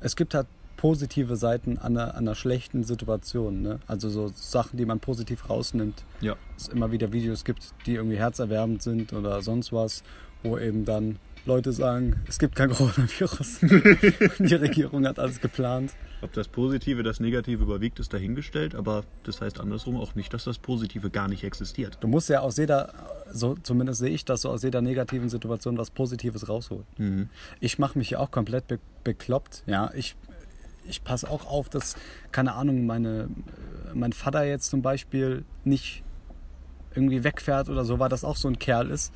[0.00, 0.46] es gibt halt
[0.78, 3.60] positive Seiten an einer, an einer schlechten Situation.
[3.60, 3.80] Ne?
[3.86, 6.02] Also so Sachen, die man positiv rausnimmt.
[6.22, 6.34] Ja.
[6.56, 10.02] Es immer wieder Videos gibt, die irgendwie herzerwärmend sind oder sonst was,
[10.42, 13.58] wo eben dann Leute sagen, es gibt kein Coronavirus.
[14.38, 15.92] die Regierung hat alles geplant.
[16.22, 20.44] Ob das Positive das Negative überwiegt, ist dahingestellt, aber das heißt andersrum auch nicht, dass
[20.44, 21.98] das Positive gar nicht existiert.
[22.00, 22.94] Du musst ja aus jeder,
[23.32, 26.86] so zumindest sehe ich das so, aus jeder negativen Situation was Positives rausholen.
[26.98, 27.28] Mhm.
[27.60, 29.62] Ich mache mich ja auch komplett be bekloppt.
[29.66, 30.16] Ja, ich,
[30.88, 31.94] ich passe auch auf, dass,
[32.32, 33.28] keine Ahnung, meine,
[33.94, 36.02] mein Vater jetzt zum Beispiel nicht
[36.94, 39.12] irgendwie wegfährt oder so, weil das auch so ein Kerl ist.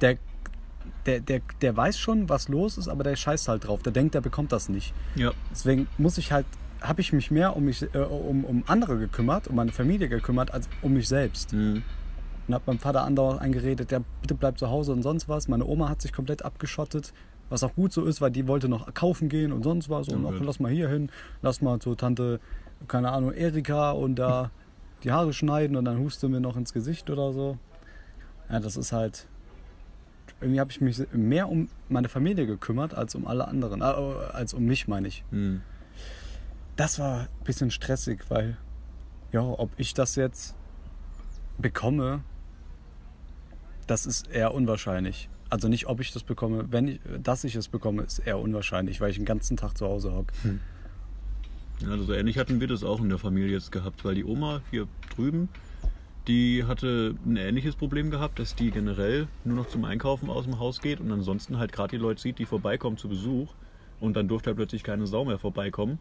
[0.00, 0.16] Der,
[1.06, 3.82] der, der, der weiß schon, was los ist, aber der scheißt halt drauf.
[3.82, 4.94] Der denkt, der bekommt das nicht.
[5.16, 5.32] Ja.
[5.50, 6.46] Deswegen muss ich halt,
[6.80, 10.52] habe ich mich mehr um, mich, äh, um, um andere gekümmert, um meine Familie gekümmert,
[10.52, 11.52] als um mich selbst.
[11.52, 11.82] Mhm.
[12.50, 15.46] Und habe meinem Vater andauernd eingeredet, der bitte bleibt zu Hause und sonst was.
[15.46, 17.12] Meine Oma hat sich komplett abgeschottet,
[17.48, 20.08] was auch gut so ist, weil die wollte noch kaufen gehen und sonst was.
[20.08, 22.40] Und Ja, auch, lass mal hier hin, lass mal zu Tante,
[22.88, 24.50] keine Ahnung, Erika und da
[25.04, 27.56] die Haare schneiden und dann huste mir noch ins Gesicht oder so.
[28.50, 29.28] Ja, das ist halt.
[30.40, 33.80] Irgendwie habe ich mich mehr um meine Familie gekümmert als um alle anderen.
[33.80, 35.22] Äh, als um mich, meine ich.
[35.30, 35.62] Mhm.
[36.74, 38.56] Das war ein bisschen stressig, weil,
[39.30, 40.56] ja, ob ich das jetzt
[41.58, 42.24] bekomme,
[43.90, 45.28] das ist eher unwahrscheinlich.
[45.48, 49.00] Also nicht, ob ich das bekomme, wenn ich, dass ich es bekomme, ist eher unwahrscheinlich,
[49.00, 50.32] weil ich den ganzen Tag zu Hause hocke.
[51.80, 54.24] Ja, also so ähnlich hatten wir das auch in der Familie jetzt gehabt, weil die
[54.24, 55.48] Oma hier drüben,
[56.28, 60.60] die hatte ein ähnliches Problem gehabt, dass die generell nur noch zum Einkaufen aus dem
[60.60, 63.54] Haus geht und ansonsten halt gerade die Leute sieht, die vorbeikommen zu Besuch
[63.98, 65.98] und dann durfte halt plötzlich keine Sau mehr vorbeikommen.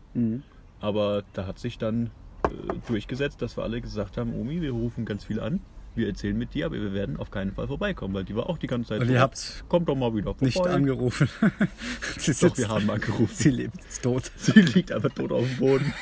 [0.80, 2.12] Aber da hat sich dann
[2.44, 2.50] äh,
[2.88, 5.62] durchgesetzt, dass wir alle gesagt haben, Omi, wir rufen ganz viel an,
[6.00, 8.58] wir erzählen mit dir, aber wir werden auf keinen Fall vorbeikommen, weil die war auch
[8.58, 10.46] die ganze Zeit Und ihr habt kommt doch mal wieder vorbei.
[10.48, 11.30] nicht angerufen.
[12.18, 13.34] sie, Doch, sitzt- wir haben angerufen.
[13.36, 14.32] sie lebt, ist tot.
[14.38, 15.94] Sie liegt einfach tot auf dem Boden.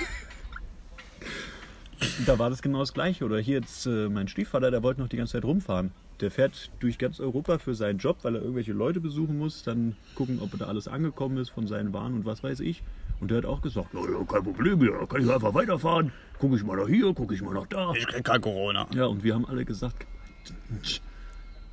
[2.26, 3.26] Da war das genau das Gleiche.
[3.26, 5.92] Oder hier jetzt äh, mein Stiefvater, der wollte noch die ganze Zeit rumfahren.
[6.20, 9.96] Der fährt durch ganz Europa für seinen Job, weil er irgendwelche Leute besuchen muss, dann
[10.16, 12.82] gucken, ob da alles angekommen ist von seinen Waren und was weiß ich.
[13.20, 16.12] Und der hat auch gesagt, ja, ja, kein Problem, ja, kann ich einfach weiterfahren.
[16.40, 17.92] Gucke ich mal nach hier, gucke ich mal nach da.
[17.94, 18.88] Ich krieg kein Corona.
[18.96, 20.06] Ja, und wir haben alle gesagt,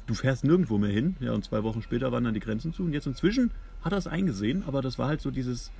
[0.06, 1.16] du fährst nirgendwo mehr hin.
[1.20, 2.82] Ja, und zwei Wochen später waren dann die Grenzen zu.
[2.84, 3.50] Und jetzt inzwischen
[3.82, 5.70] hat er es eingesehen, aber das war halt so dieses,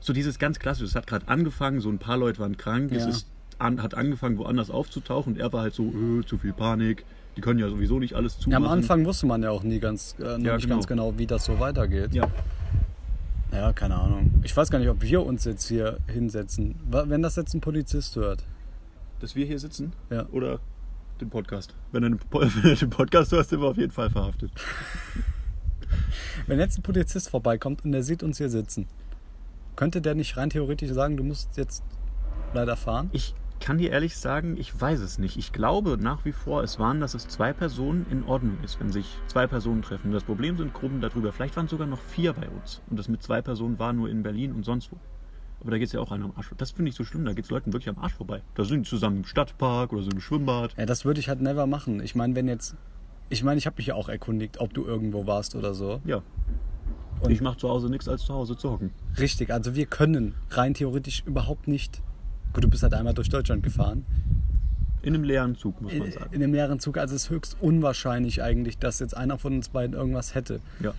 [0.00, 0.86] so dieses ganz klassische.
[0.86, 3.08] Es hat gerade angefangen, so ein paar Leute waren krank, es Ja.
[3.10, 3.26] ist
[3.58, 7.04] an, hat angefangen, woanders aufzutauchen und er war halt so, äh, zu viel Panik.
[7.40, 8.64] Die können ja sowieso nicht alles Ja, zumachen.
[8.66, 10.74] am Anfang wusste man ja auch nie ganz, äh, Ja, nicht genau.
[10.74, 12.12] ganz genau, wie das so weitergeht.
[12.12, 12.28] Ja,
[13.50, 14.30] Ja, keine Ahnung.
[14.42, 16.74] Ich weiß gar nicht, ob wir uns jetzt hier hinsetzen.
[16.90, 18.44] Wenn das jetzt ein Polizist hört.
[19.20, 20.26] dass wir hier sitzen Ja.
[20.32, 20.60] oder
[21.18, 21.74] den Podcast.
[21.92, 24.50] Wenn du den, Po- wenn du den Podcast hörst, sind wir auf jeden Fall verhaftet.
[26.46, 28.86] Wenn jetzt ein Polizist vorbeikommt und der sieht uns hier sitzen,
[29.76, 31.82] könnte der nicht rein theoretisch sagen, du musst jetzt
[32.54, 33.08] leider fahren?
[33.12, 35.36] Ich kann dir ehrlich sagen, ich weiß es nicht.
[35.36, 38.90] Ich glaube nach wie vor, es waren, dass es zwei Personen in Ordnung ist, wenn
[38.90, 40.12] sich zwei Personen treffen.
[40.12, 41.32] Das Problem sind Gruppen darüber.
[41.32, 42.80] Vielleicht waren es sogar noch vier bei uns.
[42.90, 44.96] Und das mit zwei Personen war nur in Berlin und sonst wo.
[45.60, 46.50] Aber da geht es ja auch einer am Arsch.
[46.56, 47.24] Das finde ich so schlimm.
[47.26, 48.40] Da geht es Leuten wirklich am Arsch vorbei.
[48.54, 50.74] Da sind die zusammen im Stadtpark oder so im Schwimmbad.
[50.78, 52.00] Ja, das würde ich halt never machen.
[52.00, 52.76] Ich meine, wenn jetzt.
[53.28, 56.00] Ich meine, ich habe mich ja auch erkundigt, ob du irgendwo warst oder so.
[56.04, 56.22] Ja.
[57.20, 58.90] Und- ich mache zu Hause nichts, als zu Hause zu hocken.
[59.18, 62.02] Richtig, also wir können rein theoretisch überhaupt nicht.
[62.52, 64.04] Gut, du bist halt einmal durch Deutschland gefahren.
[65.02, 66.26] In einem leeren Zug, muss man sagen.
[66.32, 69.70] in einem leeren Zug, also es ist höchst unwahrscheinlich eigentlich, dass jetzt einer von uns
[69.70, 70.60] beiden irgendwas hätte.
[70.80, 70.92] Ja.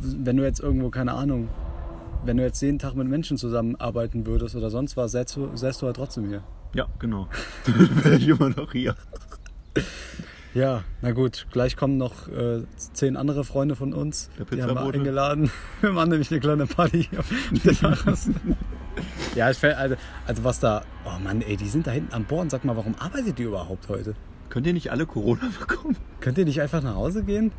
[0.00, 1.48] Wenn du jetzt irgendwo, keine Ahnung,
[2.24, 5.82] wenn du jetzt jeden Tag mit Menschen zusammenarbeiten würdest oder sonst was, säßt du, säßt
[5.82, 6.42] du halt trotzdem hier.
[6.74, 7.28] Ja, genau.
[7.66, 8.94] Dann wäre ich immer noch hier.
[10.52, 14.30] Ja, na gut, gleich kommen noch äh, zehn andere Freunde von uns.
[14.36, 15.50] Der die haben wir eingeladen.
[15.80, 17.08] Wir machen nämlich eine kleine Party.
[19.36, 19.94] Ja, ich fäll, also,
[20.26, 20.82] also was da.
[21.06, 22.50] Oh Mann, ey, die sind da hinten an Bord.
[22.50, 24.14] Sag mal, warum arbeitet ihr überhaupt heute?
[24.48, 25.96] Könnt ihr nicht alle Corona bekommen?
[26.20, 27.52] Könnt ihr nicht einfach nach Hause gehen?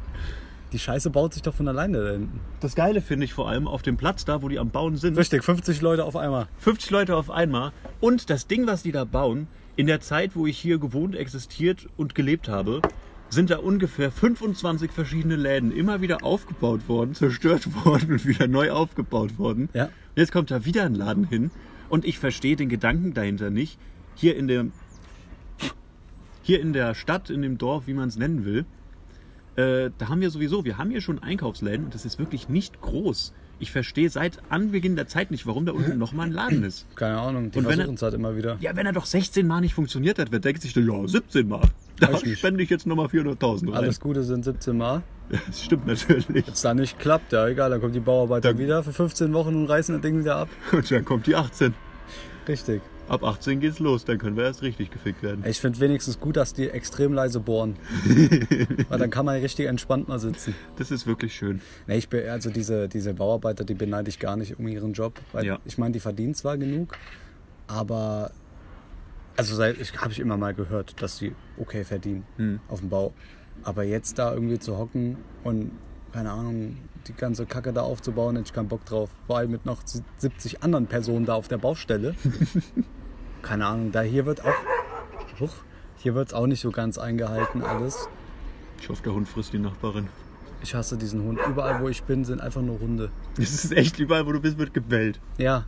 [0.74, 2.42] Die Scheiße baut sich doch von alleine da hinten.
[2.60, 5.18] Das Geile finde ich vor allem auf dem Platz da, wo die am Bauen sind.
[5.18, 6.48] Richtig, 50 Leute auf einmal.
[6.60, 7.72] 50 Leute auf einmal.
[8.02, 11.88] Und das Ding, was die da bauen, in der Zeit, wo ich hier gewohnt, existiert
[11.98, 12.82] und gelebt habe,
[13.30, 18.72] sind da ungefähr 25 verschiedene Läden immer wieder aufgebaut worden, zerstört worden und wieder neu
[18.72, 19.70] aufgebaut worden.
[19.74, 19.90] Ja.
[20.16, 21.52] Jetzt kommt da wieder ein Laden hin
[21.90, 23.80] und ich verstehe den Gedanken dahinter nicht.
[24.16, 24.68] Hier in der,
[26.42, 28.66] hier in der Stadt, in dem Dorf, wie man es nennen will,
[29.56, 32.82] äh, da haben wir sowieso, wir haben hier schon Einkaufsläden und das ist wirklich nicht
[32.82, 33.34] groß.
[33.62, 36.86] Ich verstehe seit Anbeginn der Zeit nicht, warum da unten nochmal ein Laden ist.
[36.96, 38.58] Keine Ahnung, die Und wenn versuchen er- es halt immer wieder.
[38.60, 41.48] Ja, wenn er doch 16 Mal nicht funktioniert hat, wer denkt sich denn, ja, 17
[41.48, 41.62] Mal.
[42.00, 43.76] Da spende ich jetzt nochmal 400.000 rein.
[43.78, 45.04] Alles Gute sind 17 Mal.
[45.30, 46.28] Das stimmt natürlich.
[46.28, 49.54] Wenn es da nicht klappt, ja egal, dann kommen die Bauarbeiter wieder für 15 Wochen
[49.56, 50.50] und reißen das Ding wieder ab.
[50.72, 51.74] Und dann kommt die 18.
[52.48, 52.82] Richtig.
[53.12, 55.44] Ab 18 geht's los, dann können wir erst richtig gefickt werden.
[55.46, 57.76] Ich finde wenigstens gut, dass die extrem leise bohren.
[58.88, 60.56] Weil dann kann man richtig entspannt mal sitzen.
[60.78, 61.60] Das ist wirklich schön.
[61.88, 65.20] Nee, ich bin, also diese, diese Bauarbeiter, die beneide ich gar nicht um ihren Job.
[65.34, 65.60] Weil Ja.
[65.66, 66.98] ich meine, die verdienen zwar genug,
[67.68, 68.32] aber
[69.36, 69.76] also habe
[70.12, 72.62] ich immer mal gehört, dass die okay verdienen Hm.
[72.70, 73.14] auf dem Bau.
[73.64, 75.72] Aber jetzt da irgendwie zu hocken und
[76.14, 79.10] keine Ahnung, die ganze Kacke da aufzubauen, hätte ich keinen Bock drauf.
[79.28, 79.82] Vor allem mit noch
[80.18, 82.16] 70 anderen Personen da auf der Baustelle.
[83.42, 84.54] keine Ahnung, da hier wird auch.
[85.40, 85.54] Huch,
[85.98, 88.08] hier wird es auch nicht so ganz eingehalten alles.
[88.80, 90.08] Ich hoffe, der Hund frisst die Nachbarin.
[90.64, 91.40] Ich hasse diesen Hund.
[91.48, 93.12] Überall, wo ich bin, sind einfach nur Hunde.
[93.38, 95.20] Das ist echt überall, wo du bist, wird gebellt.
[95.38, 95.66] Ja.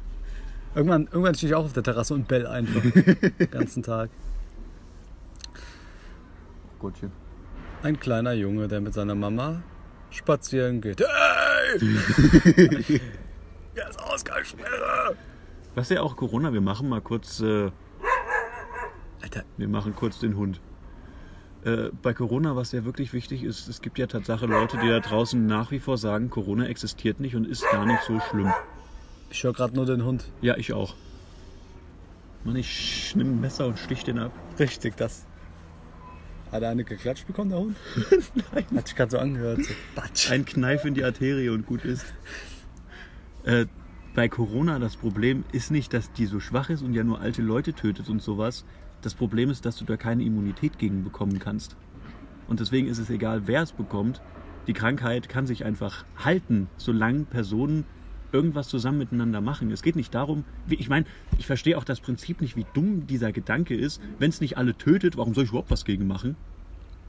[0.75, 2.81] Irgendwann, irgendwann stehe ich auch auf der Terrasse und bell einfach.
[3.39, 4.09] Den ganzen Tag.
[6.79, 7.11] Gottchen.
[7.81, 9.61] Ein kleiner Junge, der mit seiner Mama
[10.09, 11.03] spazieren geht.
[11.75, 11.79] Hey!
[13.73, 15.15] Ist Ausgangssperre!
[15.75, 17.71] Was ja auch Corona, wir machen mal kurz, äh,
[19.21, 20.61] Alter, wir machen kurz den Hund.
[21.65, 24.99] Äh, bei Corona, was ja wirklich wichtig ist, es gibt ja Tatsache Leute, die da
[24.99, 28.51] draußen nach wie vor sagen, Corona existiert nicht und ist gar nicht so schlimm.
[29.31, 30.29] ich höre gerade nur den Hund.
[30.41, 30.95] Ja, ich auch.
[32.43, 34.31] Mann, ich nehme ein Messer und stich den ab.
[34.59, 35.25] Richtig, das.
[36.51, 37.77] Hat er eine geklatscht bekommen, der Hund?
[38.53, 38.65] Nein.
[38.75, 39.61] Hat sich gerade so angehört.
[39.63, 40.31] So.
[40.31, 42.05] Ein Kneif in die Arterie und gut ist.
[43.43, 43.65] Äh,
[44.15, 47.41] bei Corona das Problem ist nicht, dass die so schwach ist und ja nur alte
[47.41, 48.63] Leute tötet und sowas.
[49.01, 51.75] Das Problem ist, dass du da keine Immunität gegen bekommen kannst.
[52.47, 54.21] Und deswegen ist es egal, wer es bekommt.
[54.67, 57.85] Die Krankheit kann sich einfach halten, solange Personen
[58.31, 59.71] irgendwas zusammen miteinander machen.
[59.71, 61.05] Es geht nicht darum, wie, ich meine,
[61.37, 64.01] ich verstehe auch das Prinzip nicht, wie dumm dieser Gedanke ist.
[64.19, 66.35] Wenn es nicht alle tötet, warum soll ich überhaupt was gegen machen?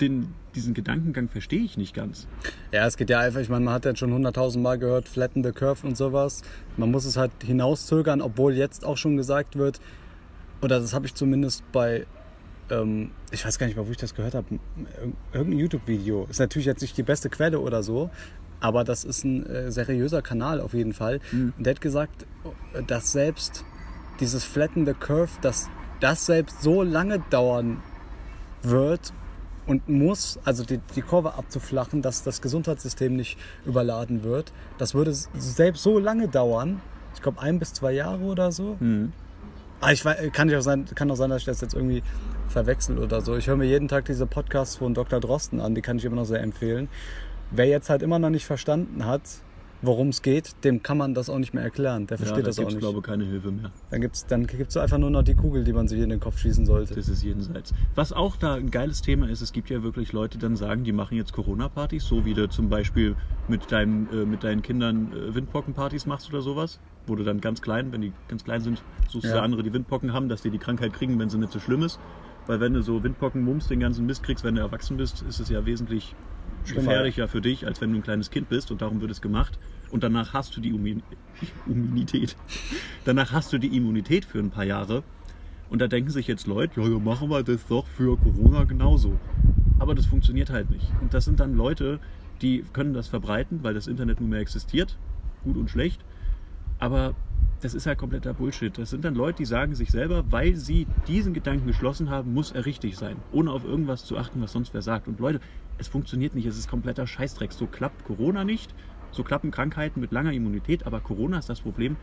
[0.01, 2.27] Den, diesen Gedankengang verstehe ich nicht ganz.
[2.73, 5.45] Ja, es geht ja einfach, ich meine, man hat jetzt schon hunderttausend Mal gehört, flatten
[5.45, 6.43] the curve und sowas.
[6.77, 9.81] Man muss es halt hinauszögern, obwohl jetzt auch schon gesagt wird,
[10.63, 12.07] oder das habe ich zumindest bei,
[12.71, 14.59] ähm, ich weiß gar nicht mehr, wo ich das gehört habe,
[15.33, 16.27] irgendein YouTube-Video.
[16.29, 18.11] Ist natürlich jetzt nicht die beste Quelle oder so,
[18.61, 21.21] aber das ist ein äh, seriöser Kanal auf jeden Fall.
[21.33, 22.27] Und der hat gesagt,
[22.87, 23.65] dass selbst
[24.21, 25.69] dieses Flatten the Curve, dass
[26.01, 27.83] das selbst so lange dauern
[28.63, 29.13] wird
[29.67, 34.53] und muss, also die, die Kurve abzuflachen, dass das Gesundheitssystem nicht überladen wird.
[34.79, 36.81] Das würde selbst so lange dauern,
[37.15, 38.77] ich glaube ein bis zwei Jahre oder so.
[39.81, 42.03] Ah, ich weiß, kann, nicht auch sein, kann auch sein, dass ich das jetzt irgendwie
[42.49, 43.37] verwechsel oder so.
[43.37, 45.21] Ich höre mir jeden Tag diese Podcasts von Dr.
[45.21, 46.89] Drosten an, die kann ich immer noch sehr empfehlen.
[47.51, 49.23] Wer jetzt halt immer noch nicht verstanden hat,
[49.83, 52.07] worum es geht, dem kann man das auch nicht mehr erklären.
[52.07, 52.79] Der versteht ja, da das auch nicht.
[52.79, 53.71] glaube ich, keine Hilfe mehr.
[53.91, 56.21] Dann gibt es dann gibt's einfach nur noch die Kugel, die man sich in den
[56.21, 56.95] Kopf schießen sollte.
[56.95, 57.73] Das ist jenseits.
[57.95, 60.85] Was auch da ein geiles Thema ist, es gibt ja wirklich Leute, die dann sagen,
[60.85, 63.15] die machen jetzt Corona-Partys, so wie du zum Beispiel
[63.49, 66.81] mit, deinem, äh, mit deinen Kindern äh, Windpocken-Partys machst oder sowas.
[67.07, 69.43] Wo du dann ganz klein, wenn die ganz klein sind, suchst du Ja.
[69.43, 72.01] andere, die Windpocken haben, dass die die Krankheit kriegen, wenn sie nicht so schlimm ist.
[72.47, 75.49] Weil wenn du so Windpocken-Mumps den ganzen Mist kriegst, wenn du erwachsen bist, ist es
[75.51, 76.15] ja wesentlich
[76.65, 79.59] gefährlicher für dich, als wenn du ein kleines Kind bist und darum wird es gemacht.
[79.91, 81.03] Und danach hast du die Immun
[81.67, 82.37] Immunität.
[83.05, 85.03] Danach hast du die Immunität für ein paar Jahre.
[85.71, 89.19] Und da denken sich jetzt Leute, ja, ja, machen wir das doch für Corona genauso.
[89.79, 90.87] Aber das funktioniert halt nicht.
[91.01, 91.99] Und das sind dann Leute,
[92.43, 94.97] die können das verbreiten, weil das Internet nun mehr existiert.
[95.43, 96.05] Gut und schlecht.
[96.85, 97.15] Aber
[97.63, 98.77] das ist halt kompletter Bullshit.
[98.77, 102.53] Das sind dann Leute, die sagen sich selber, weil sie diesen Gedanken geschlossen haben, muss
[102.53, 103.17] er richtig sein.
[103.33, 105.09] Ohne auf irgendwas zu achten, was sonst wer sagt.
[105.09, 105.41] Und Leute,
[105.79, 106.45] es funktioniert nicht.
[106.45, 107.55] Es ist kompletter Scheißdreck.
[107.55, 108.75] So klappt Corona nicht.
[109.13, 110.87] So klappen Krankheiten mit langer Immunität.
[110.87, 111.97] Aber Corona ist das Problem.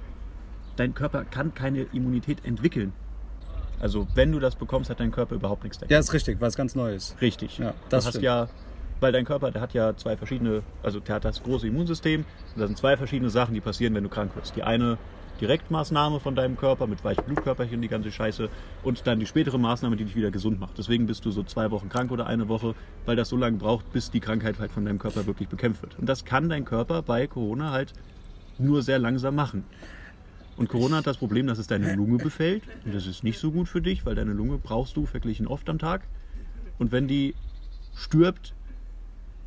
[0.77, 2.91] Dein Körper kann keine Immunität entwickeln.
[3.79, 5.93] Also wenn du das bekommst, hat dein Körper überhaupt nichts dagegen.
[5.93, 7.21] Ja, ist richtig, weil es ganz neu ist.
[7.21, 7.59] Richtig.
[7.59, 8.23] Ja, du das hast stimmt.
[8.23, 8.47] ja,
[9.01, 12.23] weil dein Körper, der hat ja zwei verschiedene, also der hat das große Immunsystem.
[12.55, 14.55] Da sind zwei verschiedene Sachen, die passieren, wenn du krank wirst.
[14.55, 14.97] Die eine
[15.41, 18.47] Direktmaßnahme von deinem Körper mit weichen Blutkörperchen, die ganze Scheiße.
[18.83, 20.77] Und dann die spätere Maßnahme, die dich wieder gesund macht.
[20.77, 22.75] Deswegen bist du so zwei Wochen krank oder eine Woche,
[23.07, 25.97] weil das so lange braucht, bis die Krankheit halt von deinem Körper wirklich bekämpft wird.
[25.97, 27.93] Und das kann dein Körper bei Corona halt
[28.59, 29.63] nur sehr langsam machen.
[30.57, 32.61] Und Corona hat das Problem, dass es deine Lunge befällt.
[32.85, 35.67] Und das ist nicht so gut für dich, weil deine Lunge brauchst du verglichen oft
[35.69, 36.03] am Tag.
[36.77, 37.33] Und wenn die
[37.95, 38.53] stirbt,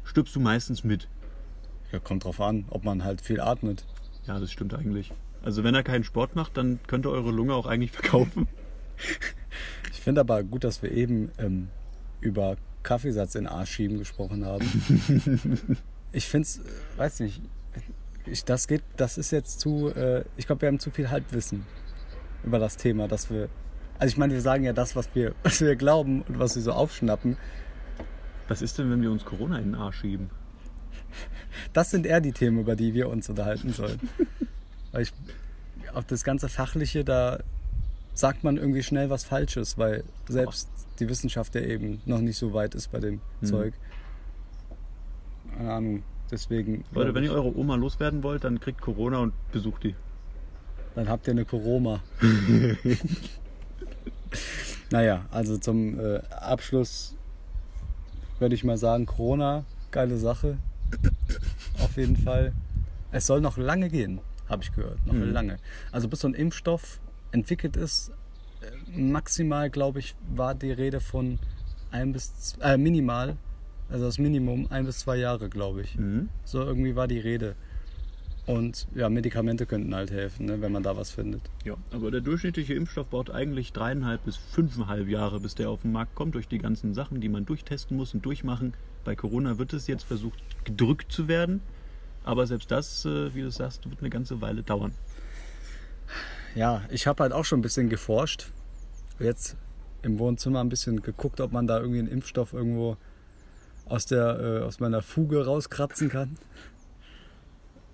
[0.05, 1.09] stirbst du meistens mit.
[1.93, 3.85] Ja, kommt drauf an, ob man halt viel atmet.
[4.27, 5.13] Ja, das stimmt eigentlich.
[5.43, 8.49] Also wenn er keinen Sport macht, dann könnt ihr eure Lunge auch eigentlich verkaufen.
[9.93, 11.69] Ich finde aber gut, dass wir eben ähm,
[12.21, 14.65] über Kaffeesatz in Arsch schieben gesprochen haben.
[16.13, 16.61] ich finde es,
[16.97, 17.43] weiß nicht,
[18.27, 21.67] ich, das geht, das ist jetzt zu, äh, ich glaube, wir haben zu viel Halbwissen
[22.43, 23.49] über das Thema, dass wir,
[23.99, 26.63] also ich meine, wir sagen ja das, was wir, was wir glauben und was wir
[26.63, 27.37] so aufschnappen.
[28.49, 30.31] Was ist denn, wenn wir uns Corona in den Arsch schieben?
[31.73, 34.01] Das sind eher die Themen, über die wir uns unterhalten sollen.
[34.93, 35.13] Weil ich
[35.93, 37.39] auf das ganze Fachliche da
[38.15, 40.69] sagt man irgendwie schnell was Falsches, weil selbst
[41.01, 43.47] die Wissenschaft ja eben noch nicht so weit ist bei dem Mhm.
[43.47, 43.75] Zeug.
[45.57, 46.03] Keine Ahnung.
[46.31, 46.85] Deswegen.
[46.93, 49.95] Leute, wenn ihr eure Oma loswerden wollt, dann kriegt Corona und besucht die.
[50.95, 52.01] Dann habt ihr eine Corona.
[54.91, 57.17] naja, also zum äh, Abschluss
[58.39, 60.59] würde ich mal sagen, Corona, geile Sache.
[61.81, 62.53] Auf jeden Fall.
[63.13, 65.05] Es soll noch lange gehen, habe ich gehört.
[65.07, 65.31] Noch Mhm.
[65.33, 65.57] lange.
[65.93, 67.01] Also bis so ein Impfstoff
[67.33, 68.11] entwickelt ist,
[68.61, 71.39] äh, maximal, glaube ich, war die Rede von
[71.91, 73.37] ein bis äh, minimal,
[73.89, 75.97] also das Minimum ein bis zwei Jahre, glaube ich.
[75.97, 76.29] Mhm.
[76.45, 77.55] So irgendwie war die Rede.
[78.47, 81.41] Und ja, Medikamente könnten halt helfen, ne, wenn man da was findet.
[81.65, 85.93] Ja, aber der durchschnittliche Impfstoff braucht eigentlich dreieinhalb bis fünfeinhalb Jahre, bis der auf den
[85.93, 88.75] Markt kommt, durch die ganzen Sachen, die man durchtesten muss und durchmachen.
[89.05, 91.63] Bei Corona wird es jetzt versucht, gedrückt zu werden.
[92.23, 94.93] Aber selbst das, äh, wie du sagst, wird eine ganze Weile dauern.
[96.55, 98.51] Ja, ich habe halt auch schon ein bisschen geforscht.
[99.19, 99.57] Jetzt
[100.03, 102.97] im Wohnzimmer ein bisschen geguckt, ob man da irgendwie einen Impfstoff irgendwo
[103.87, 106.37] aus, der, äh, aus meiner Fuge rauskratzen kann.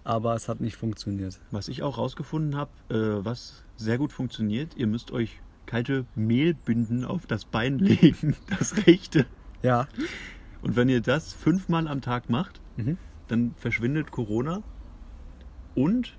[0.04, 1.38] Aber es hat nicht funktioniert.
[1.50, 7.04] Was ich auch rausgefunden habe, äh, was sehr gut funktioniert, ihr müsst euch kalte Mehlbinden
[7.04, 9.26] auf das Bein legen, das rechte.
[9.62, 9.86] Ja,
[10.62, 12.96] Und wenn ihr das fünfmal am Tag macht, Mhm.
[13.28, 14.62] dann verschwindet Corona.
[15.74, 16.16] Und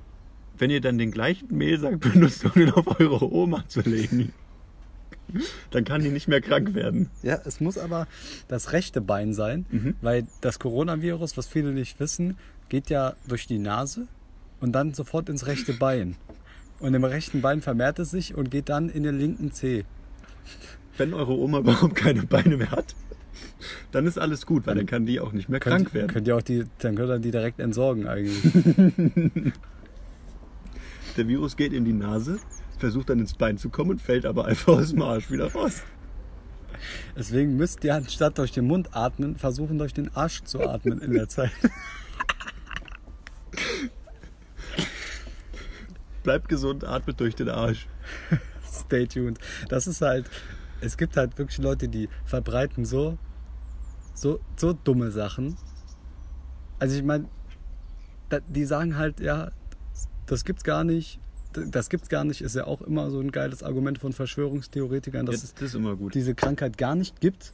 [0.58, 4.32] wenn ihr dann den gleichen Mehlsack benutzt, um ihn auf eure Oma zu legen,
[5.70, 7.10] dann kann die nicht mehr krank werden.
[7.24, 8.08] Ja, es muss aber
[8.48, 9.96] das rechte Bein sein, Mhm.
[10.02, 12.38] weil das Coronavirus, was viele nicht wissen,
[12.72, 14.08] geht ja durch die Nase
[14.62, 16.16] und dann sofort ins rechte Bein.
[16.80, 19.84] Und im rechten Bein vermehrt es sich und geht dann in den linken Zeh.
[20.96, 22.96] Wenn eure Oma überhaupt keine Beine mehr hat,
[23.92, 26.08] dann ist alles gut, weil dann kann die auch nicht mehr krank Könnt, werden.
[26.14, 28.42] Könnt ihr auch die, dann könnt ihr die direkt entsorgen eigentlich.
[31.18, 32.40] Der Virus geht in die Nase,
[32.80, 35.84] versucht dann ins Bein zu kommen und fällt aber einfach aus dem Arsch wieder raus.
[37.18, 41.12] Deswegen müsst ihr anstatt durch den Mund atmen, versuchen durch den Arsch zu atmen in
[41.12, 41.52] der Zeit.
[46.24, 47.88] Bleibt gesund, atmet durch den Arsch.
[48.72, 49.40] Stay tuned.
[49.70, 50.30] Das ist halt,
[50.80, 53.18] es gibt halt wirklich Leute, die verbreiten so,
[54.14, 55.58] so, so dumme Sachen.
[56.80, 57.28] Also ich meine,
[58.48, 59.52] die sagen halt, ja,
[60.26, 61.20] das gibt's gar nicht.
[61.54, 65.42] Das gibt's gar nicht, ist ja auch immer so ein geiles Argument von Verschwörungstheoretikern, dass
[65.44, 65.78] Jetzt, es
[66.14, 67.54] diese Krankheit gar nicht gibt.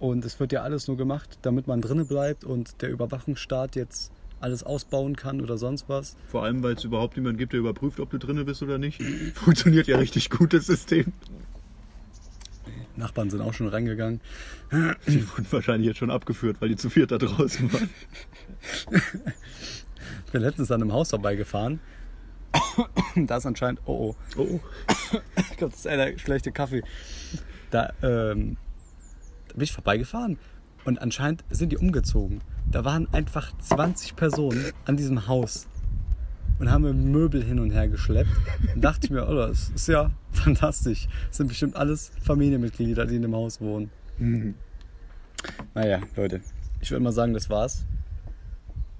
[0.00, 4.10] Und es wird ja alles nur gemacht, damit man drinnen bleibt und der Überwachungsstaat jetzt
[4.44, 6.16] alles ausbauen kann oder sonst was.
[6.28, 9.02] Vor allem, weil es überhaupt niemanden gibt, der überprüft, ob du drinne bist oder nicht.
[9.34, 11.12] Funktioniert ja richtig gut, das System.
[12.96, 14.20] Nachbarn sind auch schon reingegangen.
[15.08, 17.90] Die wurden wahrscheinlich jetzt schon abgeführt, weil die zu viert da draußen waren.
[20.26, 21.80] Ich bin letztens an einem Haus vorbeigefahren.
[23.16, 24.60] da ist anscheinend, oh oh, Oh,
[25.36, 26.82] ich glaube, das ist einer schlechte Kaffee.
[27.70, 28.56] Da, ähm,
[29.48, 30.38] da bin ich vorbeigefahren
[30.84, 32.42] und anscheinend sind die umgezogen.
[32.74, 35.68] Da waren einfach 20 Personen an diesem Haus
[36.58, 38.32] und haben mir Möbel hin und her geschleppt.
[38.74, 41.06] Und dachte ich mir, oh, das ist ja fantastisch.
[41.28, 43.92] Das sind bestimmt alles Familienmitglieder, die in dem Haus wohnen.
[45.72, 46.40] Naja, Leute,
[46.80, 47.84] ich würde mal sagen, das war's.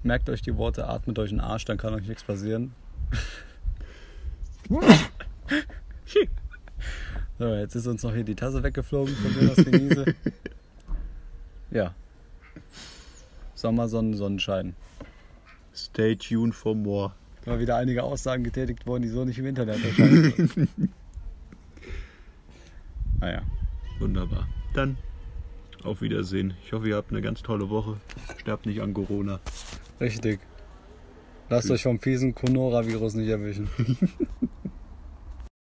[0.03, 2.71] Merkt euch die Worte, atmet euch den Arsch, dann kann euch nichts passieren.
[7.37, 10.15] So, jetzt ist uns noch hier die Tasse weggeflogen von Jonas Genieße.
[11.71, 11.93] ja.
[13.55, 14.75] Sommersonnen, Sonnenschein.
[15.73, 17.13] Stay tuned for more.
[17.45, 20.69] Mal wieder einige Aussagen getätigt worden, die so nicht im Internet erscheinen.
[23.19, 23.41] naja.
[23.99, 24.47] Wunderbar.
[24.73, 24.97] Dann
[25.83, 26.53] auf Wiedersehen.
[26.65, 27.97] Ich hoffe, ihr habt eine ganz tolle Woche.
[28.37, 29.39] Sterbt nicht an Corona.
[29.99, 30.39] Richtig.
[31.49, 33.69] Lasst euch vom fiesen Conora-Virus nicht erwischen.